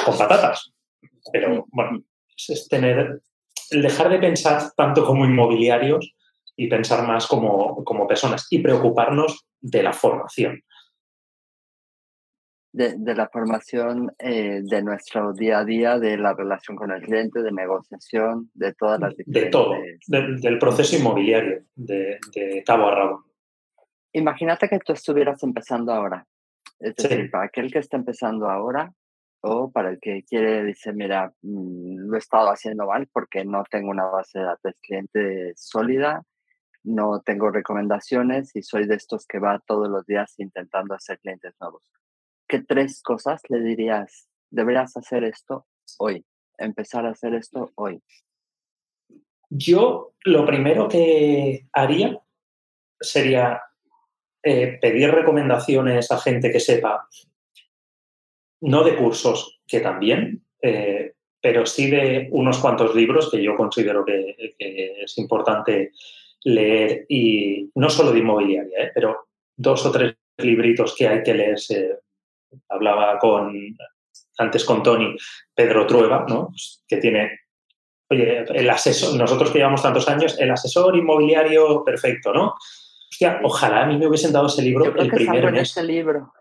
[0.03, 0.73] con patatas.
[1.31, 2.03] Pero bueno,
[2.35, 3.21] es tener,
[3.69, 6.13] dejar de pensar tanto como inmobiliarios
[6.55, 10.63] y pensar más como, como personas y preocuparnos de la formación
[12.73, 17.41] de, la formación eh, de nuestro día a día, de la relación con el cliente,
[17.41, 19.75] de negociación, de todas las De todo,
[20.07, 22.19] del proceso inmobiliario, de,
[22.65, 23.25] cabo a rabo.
[24.13, 26.25] Imagínate que tú estuvieras empezando ahora.
[26.79, 28.91] Es decir, para aquel que está empezando ahora
[29.41, 33.63] o para el que quiere, dice, mira, mm, lo he estado haciendo mal porque no
[33.69, 36.23] tengo una base de datos cliente sólida,
[36.83, 41.53] no tengo recomendaciones y soy de estos que va todos los días intentando hacer clientes
[41.59, 41.83] nuevos.
[42.51, 44.27] ¿Qué tres cosas le dirías?
[44.49, 46.25] Deberías hacer esto hoy,
[46.57, 48.01] empezar a hacer esto hoy.
[49.49, 52.19] Yo lo primero que haría
[52.99, 53.61] sería
[54.43, 57.07] eh, pedir recomendaciones a gente que sepa,
[58.59, 64.03] no de cursos, que también, eh, pero sí de unos cuantos libros que yo considero
[64.03, 65.93] que, es importante
[66.43, 71.33] leer y no solo de inmobiliaria, eh, pero dos o tres libritos que hay que
[71.33, 72.01] leerse
[72.69, 73.53] hablaba con,
[74.37, 75.15] antes con Tony,
[75.53, 76.47] Pedro Trueba, ¿no?
[76.47, 77.39] Pues, que tiene,
[78.09, 82.55] oye, el asesor, nosotros que llevamos tantos años, el asesor inmobiliario perfecto, ¿no?
[83.09, 86.33] Hostia, ojalá a mí me hubiesen dado ese libro el primero en ese libro.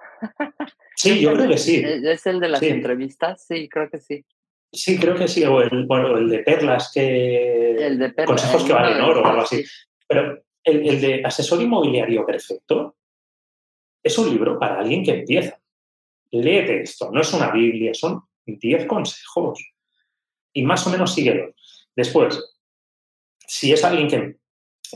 [0.96, 1.82] Sí, yo creo que sí.
[2.04, 3.44] ¿Es el de las entrevistas?
[3.46, 4.24] Sí, creo que sí.
[4.72, 5.44] Sí, creo que sí.
[5.44, 7.74] O el, bueno, el de perlas, que.
[7.74, 8.42] El de perlas.
[8.42, 9.64] Consejos que valen oro o algo así.
[10.06, 12.96] Pero el, el, de asesor inmobiliario perfecto
[14.02, 15.58] es un libro para alguien que empieza.
[16.32, 19.60] Léete esto, no es una Biblia, son 10 consejos.
[20.52, 21.54] Y más o menos síguelo.
[21.94, 22.42] Después,
[23.46, 24.36] si es alguien que,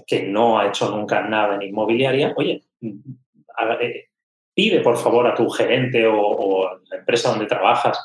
[0.06, 4.08] que no ha hecho nunca nada en inmobiliaria, oye, eh,
[4.54, 7.98] pide por favor a tu gerente o, a la empresa donde trabajas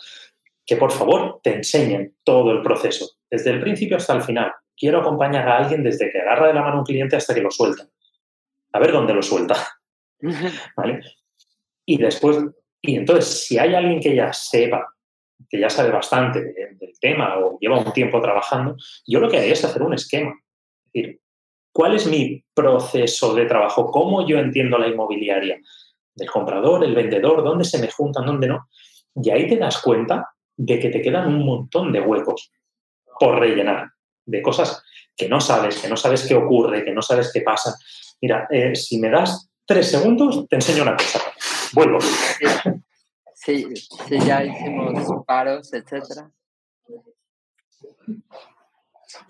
[0.66, 4.52] que por favor te enseñen todo el proceso, desde el principio hasta el final.
[4.78, 7.52] Quiero acompañar a alguien desde que agarra de la mano un cliente hasta que lo
[7.52, 7.88] suelta.
[8.72, 9.56] A ver dónde lo suelta.
[10.78, 11.02] ¿Vale?
[11.86, 12.38] Y después,
[12.82, 14.94] y entonces, si hay alguien que ya sepa,
[15.50, 18.76] que ya sabe bastante del tema o lleva un tiempo trabajando,
[19.08, 20.34] yo lo que haría es hacer un esquema.
[20.86, 21.22] Es decir,
[21.72, 23.92] ¿cuál es mi proceso de trabajo?
[23.92, 25.60] ¿Cómo yo entiendo la inmobiliaria?
[26.16, 28.70] Del comprador, el vendedor, dónde se me juntan, dónde no.
[29.16, 32.52] Y ahí te das cuenta de que te quedan un montón de huecos
[33.20, 33.90] por rellenar,
[34.26, 34.84] de cosas
[35.16, 37.76] que no sabes, que no sabes qué ocurre, que no sabes qué pasa.
[38.22, 41.22] Mira, eh, si me das tres segundos, te enseño una cosa.
[41.74, 42.00] Vuelvo.
[43.34, 46.30] Sí, sí, ya hicimos paros, etcétera.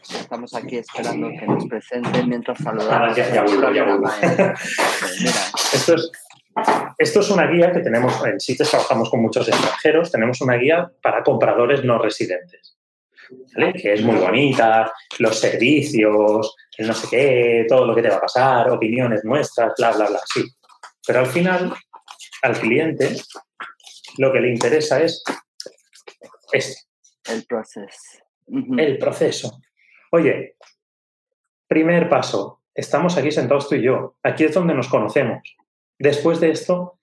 [0.10, 3.12] Estamos aquí esperando que nos presenten mientras saludamos.
[3.12, 4.10] Ah, ya, ya vuelvo, ya vuelvo.
[5.74, 6.12] Esto es,
[6.98, 10.92] esto es una guía que tenemos, en CITES trabajamos con muchos extranjeros, tenemos una guía
[11.02, 12.78] para compradores no residentes,
[13.82, 18.16] que es muy bonita, los servicios, el no sé qué, todo lo que te va
[18.16, 20.44] a pasar, opiniones nuestras, bla, bla, bla, sí.
[21.06, 21.74] Pero al final,
[22.42, 23.16] al cliente,
[24.18, 25.24] lo que le interesa es
[26.52, 26.82] este.
[27.26, 28.18] El proceso.
[28.48, 29.62] El proceso.
[30.12, 30.56] Oye,
[31.68, 35.42] primer paso, estamos aquí sentados tú y yo, aquí es donde nos conocemos
[36.00, 37.00] después de esto,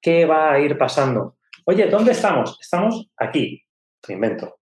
[0.00, 1.36] ¿qué va a ir pasando?
[1.64, 2.58] Oye, ¿dónde estamos?
[2.60, 3.62] Estamos aquí,
[4.00, 4.58] te invento.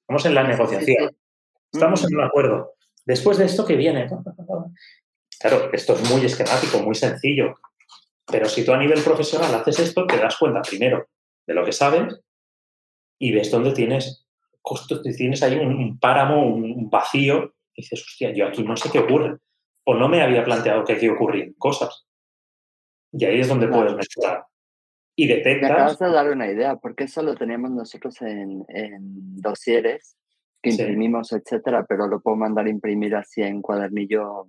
[0.00, 1.16] Estamos en la negociación.
[1.72, 2.74] Estamos en un acuerdo.
[3.06, 4.08] Después de esto, ¿qué viene?
[5.38, 7.54] Claro, esto es muy esquemático, muy sencillo.
[8.30, 11.08] Pero si tú a nivel profesional haces esto, te das cuenta primero
[11.46, 12.20] de lo que sabes
[13.18, 14.26] y ves dónde tienes
[14.60, 17.54] costos, tienes ahí un, páramo, un vacío.
[17.74, 19.38] Y dices, hostia, yo aquí no sé qué ocurre.
[19.84, 22.06] O no me había planteado que aquí ocurrían cosas.
[23.12, 24.44] Y ahí es donde puedes mejorar.
[25.16, 25.70] Y detectas...
[25.70, 30.18] Me acabas de dar una idea, porque eso lo teníamos nosotros en, en dosieres
[30.62, 34.48] que imprimimos, etcétera, pero lo puedo mandar a imprimir así en cuadernillo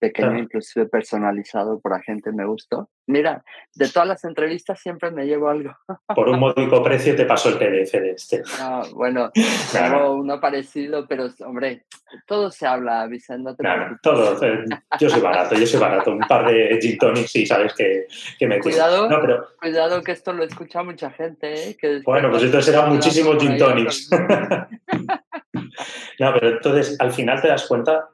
[0.00, 2.88] pequeño, inclusive personalizado por agente me gustó.
[3.06, 3.44] Mira,
[3.74, 5.76] de todas las entrevistas siempre me llevo algo.
[6.14, 8.42] Por un módico precio te pasó el PDF de este.
[8.58, 9.30] No, bueno,
[9.72, 11.84] tengo uno parecido, pero hombre,
[12.26, 13.54] todo se habla, Vicente.
[13.58, 14.42] claro, todo.
[14.42, 14.64] Eh,
[14.98, 16.12] yo soy barato, yo soy barato.
[16.12, 18.06] Un par de gin tonics y sabes que,
[18.38, 19.46] que me cuidado, no, pero...
[19.60, 21.70] cuidado que esto lo escucha mucha gente.
[21.70, 21.76] ¿eh?
[21.78, 24.08] Que bueno, pues entonces serán muchísimos gin tonics.
[26.18, 28.08] no, pero entonces al final te das cuenta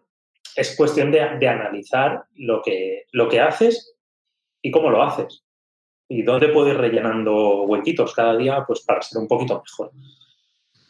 [0.56, 3.94] es cuestión de, analizar lo que, lo que haces
[4.62, 5.44] y cómo lo haces.
[6.08, 9.92] Y dónde puedes ir rellenando huequitos cada día pues, para ser un poquito mejor.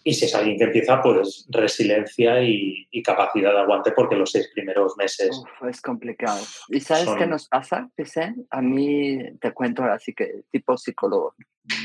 [0.05, 4.49] Y si es alguien que empieza, pues resiliencia y, capacidad de aguante porque los seis
[4.55, 5.43] primeros meses...
[5.69, 6.41] es complicado.
[6.69, 8.47] ¿Y sabes qué nos pasa, Vicente?
[8.51, 11.35] A mí te cuento ahora sí que tipo psicólogo.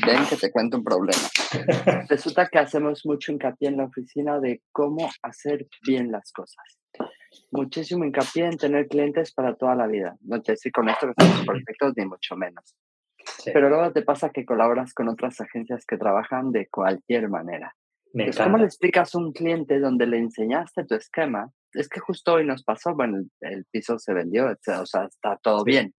[0.06, 1.22] Ven que te cuento un problema.
[2.08, 6.64] Resulta que hacemos mucho hincapié en la oficina de cómo hacer bien las cosas
[7.50, 10.16] muchísimo hincapié en tener clientes para toda la vida.
[10.22, 12.76] No te decir con esto que somos perfectos, ni mucho menos.
[13.44, 17.74] Pero luego te pasa que colaboras con otras agencias que trabajan de cualquier manera.
[18.36, 21.50] ¿Cómo le explicas a un cliente donde le enseñaste tu esquema?
[21.72, 25.64] Es que justo hoy nos pasó, bueno, el, piso se vendió, o sea, está todo
[25.64, 25.94] bien.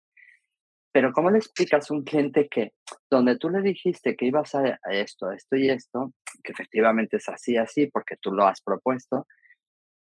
[0.92, 2.72] Pero ¿cómo le explicas a un cliente que
[3.10, 6.12] donde tú le dijiste que ibas a esto, esto y esto,
[6.44, 9.26] que efectivamente es así, así, porque tú lo has propuesto,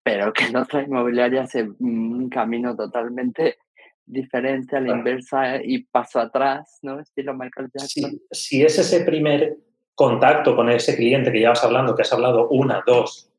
[0.08, 3.58] pero que en otra inmobiliaria hace un camino totalmente
[4.05, 7.01] diferente a la inversa y paso atrás, ¿no?
[7.01, 8.18] Estilo Michael Jackson.
[8.32, 9.58] Si, es ese primer
[9.95, 13.34] contacto con ese cliente que ya vas hablando, que has hablado una, dos,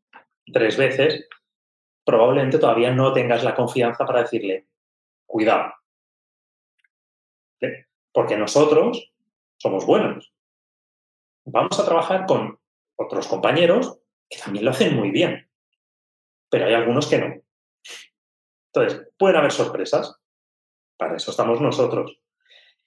[0.52, 1.26] tres veces,
[2.04, 4.66] probablemente todavía no tengas la confianza para decirle,
[5.24, 5.72] cuidado.
[8.12, 9.10] Porque nosotros
[9.56, 10.34] somos buenos.
[11.46, 12.58] Vamos a trabajar con
[12.96, 15.47] otros compañeros que también lo hacen muy bien
[16.50, 17.34] pero hay algunos que no.
[18.72, 20.16] Entonces, pueden haber sorpresas.
[20.96, 22.18] Para eso estamos nosotros.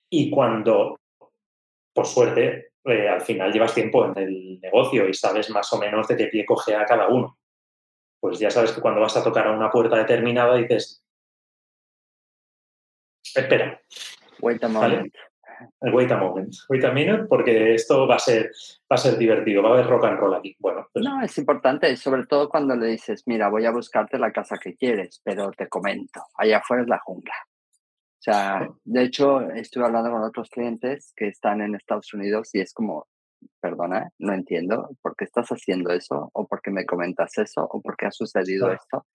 [0.10, 1.00] Y cuando,
[1.94, 6.08] por suerte, eh, al final llevas tiempo en el negocio y sabes más o menos
[6.08, 7.38] de qué pie coge a cada uno,
[8.20, 11.06] pues ya sabes que cuando vas a tocar a una puerta determinada dices,
[13.36, 13.82] espera.
[14.40, 15.14] Wait a moment.
[15.82, 18.52] Wait a moment, wait a minute, porque esto va a ser,
[18.92, 20.56] va a ser divertido, va a haber rock and roll aquí.
[20.60, 24.32] Bueno, pues No, es importante, sobre todo cuando le dices, mira, voy a buscarte la
[24.32, 27.34] casa que quieres, pero te comento, allá afuera es la jungla.
[27.44, 32.62] O sea, de hecho, estuve hablando con otros clientes que están en Estados Unidos y
[32.62, 33.08] es como,
[33.60, 37.82] perdona, no entiendo por qué estás haciendo eso, o por qué me comentas eso, o
[37.82, 39.06] por qué ha sucedido esto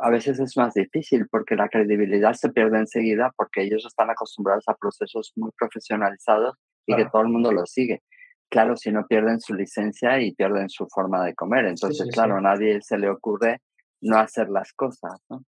[0.00, 4.64] a veces es más difícil porque la credibilidad se pierde enseguida porque ellos están acostumbrados
[4.68, 6.56] a procesos muy profesionalizados
[6.86, 8.02] y que todo el mundo los sigue.
[8.50, 11.66] Claro, si no pierden su licencia y pierden su forma de comer.
[11.66, 13.60] Entonces, claro, a nadie se le ocurre
[14.00, 15.20] no hacer las cosas.
[15.28, 15.44] ¿no?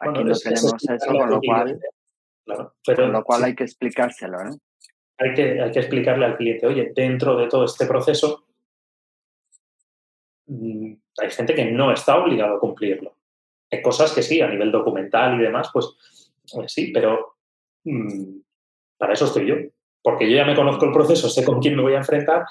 [0.00, 1.80] Aquí no tenemos eso, con lo cual,
[2.96, 4.38] con lo cual hay que explicárselo.
[5.18, 8.46] Hay, que, hay que explicarle al cliente, oye, dentro de todo este proceso
[10.46, 13.16] mm, hay gente que no está obligado a cumplirlo
[13.82, 17.36] cosas que sí, a nivel documental y demás, pues, pues sí, pero
[17.84, 18.38] mm,
[18.98, 19.56] para eso estoy yo.
[20.02, 22.44] Porque yo ya me conozco el proceso, sé con quién me voy a enfrentar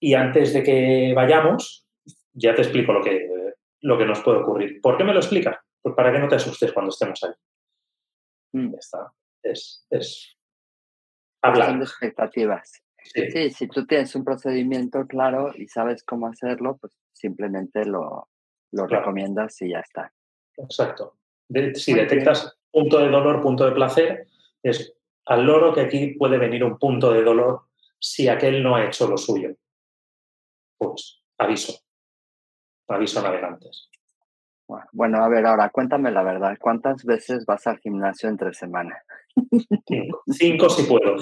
[0.00, 1.86] y antes de que vayamos,
[2.32, 3.28] ya te explico lo que,
[3.82, 4.80] lo que nos puede ocurrir.
[4.80, 5.58] ¿Por qué me lo explicas?
[5.82, 7.32] Pues para que no te asustes cuando estemos ahí.
[8.52, 8.72] Mm.
[8.72, 9.12] Ya está.
[9.42, 10.36] Es, es
[11.42, 11.68] hablar.
[11.68, 12.82] Son expectativas.
[13.02, 13.50] Sí.
[13.50, 18.28] si tú tienes un procedimiento claro y sabes cómo hacerlo, pues simplemente lo,
[18.72, 20.12] lo recomiendas y ya está.
[20.62, 21.16] Exacto.
[21.74, 24.28] si detectas punto de dolor, punto de placer,
[24.62, 24.94] es
[25.26, 27.62] al loro que aquí puede venir un punto de dolor
[27.98, 29.54] si aquel no ha hecho lo suyo.
[30.78, 31.74] Pues aviso.
[32.88, 33.90] Aviso navegantes.
[34.92, 36.56] Bueno, a ver, ahora cuéntame la verdad.
[36.60, 39.02] ¿Cuántas veces vas al gimnasio entre semana?
[39.86, 41.16] Cinco, Cinco si puedo.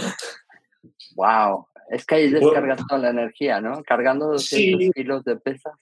[1.16, 3.82] Wow, es que ahí descargas toda la energía, ¿no?
[3.82, 5.74] Cargando 200 kilos de pesas.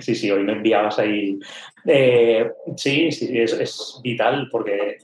[0.00, 1.38] Sí, sí, hoy me enviabas ahí.
[1.86, 4.98] Eh, sí, sí, es, vital porque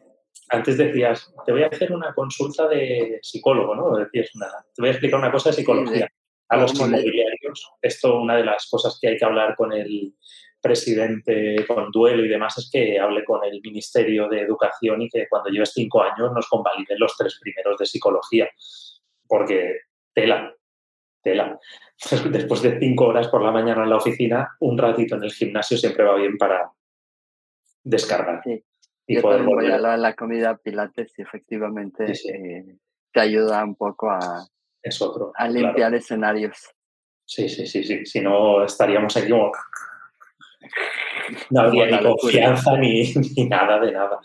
[0.51, 3.97] antes decías, te voy a hacer una consulta de psicólogo, ¿no?
[3.97, 6.09] Decías, nada, te voy a explicar una cosa de psicología.
[6.51, 10.15] A los inmobiliarios, esto, una de las cosas que hay que hablar con el
[10.63, 15.29] presidente, con duelo y demás, es que hable con el Ministerio de Educación y que
[15.29, 18.49] cuando lleves cinco años nos convaliden los tres primeros de psicología.
[19.27, 19.81] Porque
[20.15, 20.55] tela,
[21.23, 21.59] tela.
[22.31, 25.77] Después de cinco horas por la mañana en la oficina, un ratito en el gimnasio
[25.77, 26.71] siempre va bien para
[27.83, 28.43] descargar.
[28.45, 28.65] Sí.
[29.07, 32.77] Y Yo poder voy a la, comida pilates y efectivamente eh,
[33.11, 34.47] te ayuda un poco a,
[34.83, 36.75] es otro, a limpiar escenarios.
[37.25, 38.05] Sí, sí, sí, sí.
[38.05, 39.53] Si no, estaríamos aquí como...
[41.51, 44.19] No habría ni confianza ni, ni nada de nada.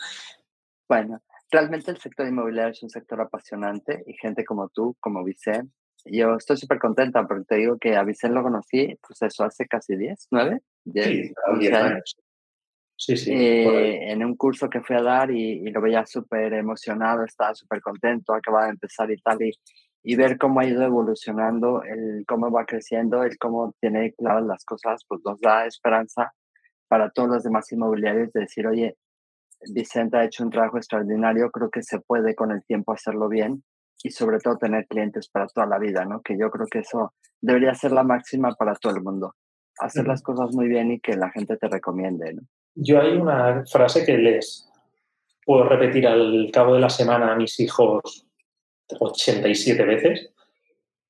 [0.88, 5.74] Bueno, realmente el sector inmobiliario es un sector apasionante y gente como tú, como Vicente,
[6.06, 9.68] yo estoy súper contenta porque te digo que a Vicente lo conocí, pues eso, hace
[9.68, 12.18] casi 10, 9, 10, sí, 10 años.
[12.96, 13.32] Sí, sí.
[13.34, 17.82] Eh, en un curso que fui a dar y, lo veía súper emocionado, estaba súper
[17.82, 19.52] contento, acababa de empezar y tal, y,
[20.04, 24.66] y ver cómo ha ido evolucionando, el cómo va creciendo, el cómo tiene claras las
[24.66, 26.34] cosas, pues nos da esperanza
[26.88, 28.98] para todos los demás inmobiliarios de decir, oye,
[29.72, 33.64] Vicente ha hecho un trabajo extraordinario, creo que se puede con el tiempo hacerlo bien
[34.04, 36.22] y sobre todo tener clientes para toda la vida, ¿no?
[36.22, 39.36] Que yo creo que eso debería ser la máxima para todo el mundo.
[39.80, 42.42] Hacer las cosas muy bien y que la gente te recomiende, ¿no?
[42.76, 44.70] Yo hay una frase que les
[45.46, 48.28] puedo repetir al cabo de la semana a mis hijos
[49.00, 50.34] 87 veces,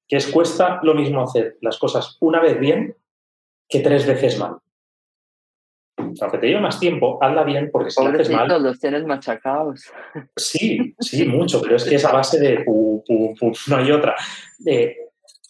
[0.08, 2.96] que es cuesta lo mismo hacer las cosas una vez bien
[3.68, 4.58] que tres veces mal
[6.22, 8.62] aunque te lleve más tiempo, hazla bien porque si lo haces mal...
[8.62, 9.92] los tienes machacados.
[10.36, 12.64] Sí, sí, mucho, pero es que esa base de
[13.68, 14.16] no hay otra.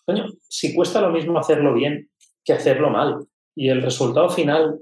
[0.05, 2.09] coño, si cuesta lo mismo hacerlo bien
[2.43, 3.25] que hacerlo mal
[3.55, 4.79] y el resultado final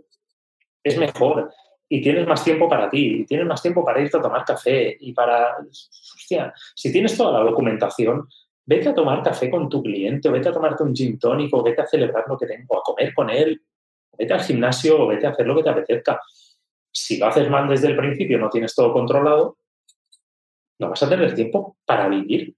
[0.83, 1.51] es mejor
[1.87, 4.95] y tienes más tiempo para ti y tienes más tiempo para irte a tomar café
[4.99, 5.57] y para...
[5.59, 8.27] Hostia, si tienes toda la documentación,
[8.65, 11.81] vete a tomar café con tu cliente, o vete a tomarte un gin tónico, vete
[11.81, 13.61] a celebrar lo que tengo, a comer con él,
[14.17, 16.21] vete al gimnasio o vete a hacer lo que te apetezca.
[16.91, 19.57] Si lo haces mal desde el principio, no tienes todo controlado,
[20.79, 22.55] no vas a tener tiempo para vivir.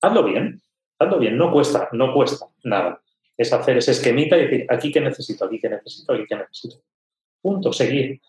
[0.00, 0.60] Hazlo bien,
[0.98, 3.02] hazlo bien, no cuesta, no cuesta nada.
[3.36, 6.76] Es hacer ese esquemita y decir, aquí que necesito, aquí que necesito, aquí que necesito.
[7.40, 8.20] Punto, seguir.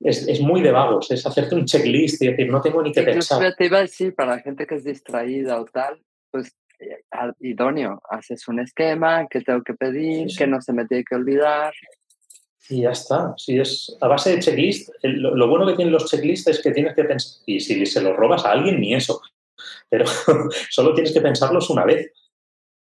[0.00, 3.54] Es, muy de vagos, es hacerte un checklist y decir, no tengo ni que pensar.
[3.54, 6.54] Te iba a decir, para la gente que es distraída o tal, pues
[7.40, 8.00] idóneo.
[8.10, 11.72] Haces un esquema, que tengo que pedir, que no se me tiene que olvidar.
[12.68, 13.34] Y ya está.
[13.36, 16.94] Si es a base de checklist, lo, bueno que tienen los checklists es que tienes
[16.94, 19.20] que pensar, y si se los robas a alguien, ni eso.
[19.90, 20.06] Pero
[20.70, 22.10] solo tienes que pensarlos una vez.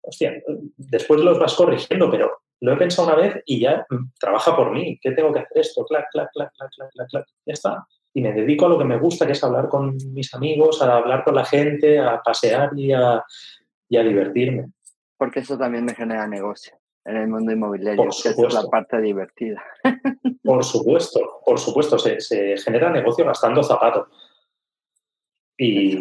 [0.01, 0.41] Hostia,
[0.77, 4.71] después los vas corrigiendo, pero lo he pensado una vez y ya mm, trabaja por
[4.71, 4.97] mí.
[5.01, 5.85] ¿Qué tengo que hacer esto?
[5.85, 7.25] Clac, clac, clac, clac, clac, clac, clac.
[7.45, 7.85] Ya está.
[8.13, 10.97] y me dedico a lo que me gusta, que es hablar con mis amigos, a
[10.97, 13.23] hablar con la gente, a pasear y a,
[13.89, 14.71] divertirme.
[15.17, 19.63] Porque eso también me genera negocio en el mundo inmobiliario, que es la parte divertida.
[20.43, 24.07] Por supuesto, por supuesto, se, se genera negocio gastando zapatos.
[25.57, 25.99] Y,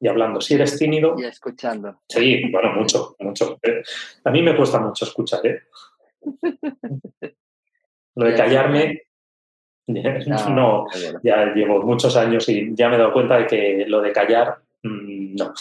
[0.00, 0.40] y hablando.
[0.40, 1.14] Si eres tímido.
[1.18, 2.00] Y escuchando.
[2.08, 3.58] Sí, bueno, mucho, mucho.
[3.62, 3.82] Eh,
[4.24, 5.62] a mí me cuesta mucho escuchar, ¿eh?
[8.14, 9.02] Lo de callarme,
[9.88, 10.86] no,
[11.22, 14.58] ya llevo muchos años y ya me he dado cuenta de que lo de callar,
[14.82, 15.54] mm, no.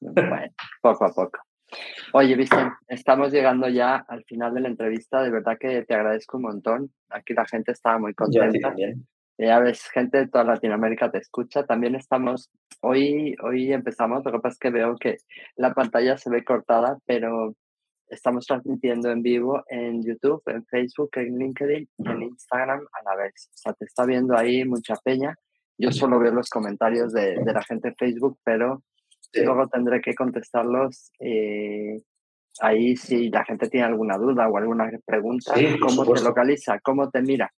[0.00, 1.38] Bueno, poco a poco.
[2.12, 5.22] Oye, Vicente, estamos llegando ya al final de la entrevista.
[5.22, 6.92] De verdad que te agradezco un montón.
[7.10, 8.74] Aquí la gente estaba muy contenta.
[9.38, 11.64] Ya ves, gente de toda Latinoamérica te escucha.
[11.66, 15.18] También estamos, hoy, hoy empezamos, lo que pasa es que veo que
[15.56, 17.54] la pantalla se ve cortada, pero
[18.08, 23.16] estamos transmitiendo en vivo en YouTube, en Facebook, en LinkedIn y en Instagram a la
[23.22, 23.50] vez.
[23.52, 25.34] O sea, te está viendo ahí mucha peña.
[25.76, 28.82] Yo solo veo los comentarios de, de la gente en Facebook, pero
[29.34, 32.00] luego tendré que contestarlos eh,
[32.60, 35.54] ahí si la gente tiene alguna duda o alguna pregunta.
[35.80, 36.78] ¿Cómo te localiza?
[36.80, 37.52] ¿Cómo te mira?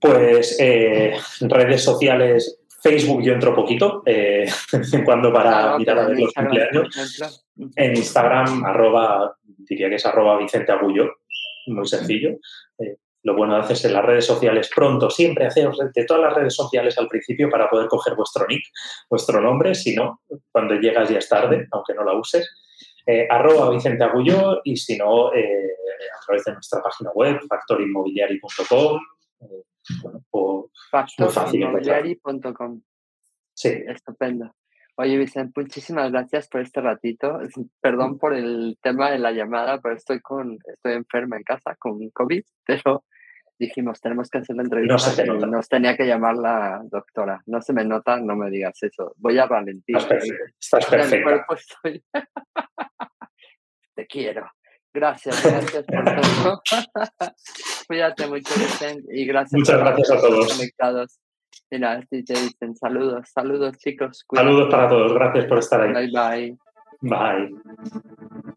[0.00, 5.98] Pues eh, redes sociales, Facebook yo entro poquito, eh, de vez en cuando para mirar
[5.98, 7.44] a ver los cumpleaños.
[7.74, 11.16] En Instagram, arroba, diría que es arroba Vicente Agullo,
[11.66, 12.38] muy sencillo.
[12.78, 12.96] Eh,
[13.26, 16.54] lo bueno de hacerse en las redes sociales pronto, siempre haceros de todas las redes
[16.54, 18.62] sociales al principio para poder coger vuestro nick,
[19.10, 20.20] vuestro nombre, si no,
[20.52, 22.48] cuando llegas ya es tarde, aunque no la uses.
[23.04, 25.72] Eh, arroba Vicente Agullo y si no, eh,
[26.16, 29.00] a través de nuestra página web, factorinmobiliari.com,
[30.02, 32.80] bueno, por, Factorinmobiliari.com.
[33.54, 33.70] Sí.
[33.88, 34.54] Estupendo.
[34.98, 37.40] Oye, Vicente, muchísimas gracias por este ratito.
[37.80, 42.08] Perdón por el tema de la llamada, pero estoy con, estoy enferma en casa con
[42.10, 43.04] COVID, pero
[43.58, 47.42] dijimos, tenemos que hacer la entrevista y nos tenía que llamar la doctora.
[47.46, 49.14] No se me nota, no me digas eso.
[49.16, 49.96] Voy a Valentín.
[49.96, 51.46] Estás, perfecta.
[53.94, 54.50] Te quiero.
[54.92, 56.62] Gracias, gracias por todo.
[57.86, 58.54] Cuídate mucho,
[59.10, 59.58] y gracias.
[59.58, 60.56] Muchas gracias a todos.
[60.56, 61.20] Conectados.
[61.70, 64.24] Mira, te dicen saludos, saludos chicos.
[64.32, 66.10] Saludos para todos, gracias por estar ahí.
[66.10, 66.56] Bye
[67.00, 67.50] bye.
[67.50, 68.56] Bye.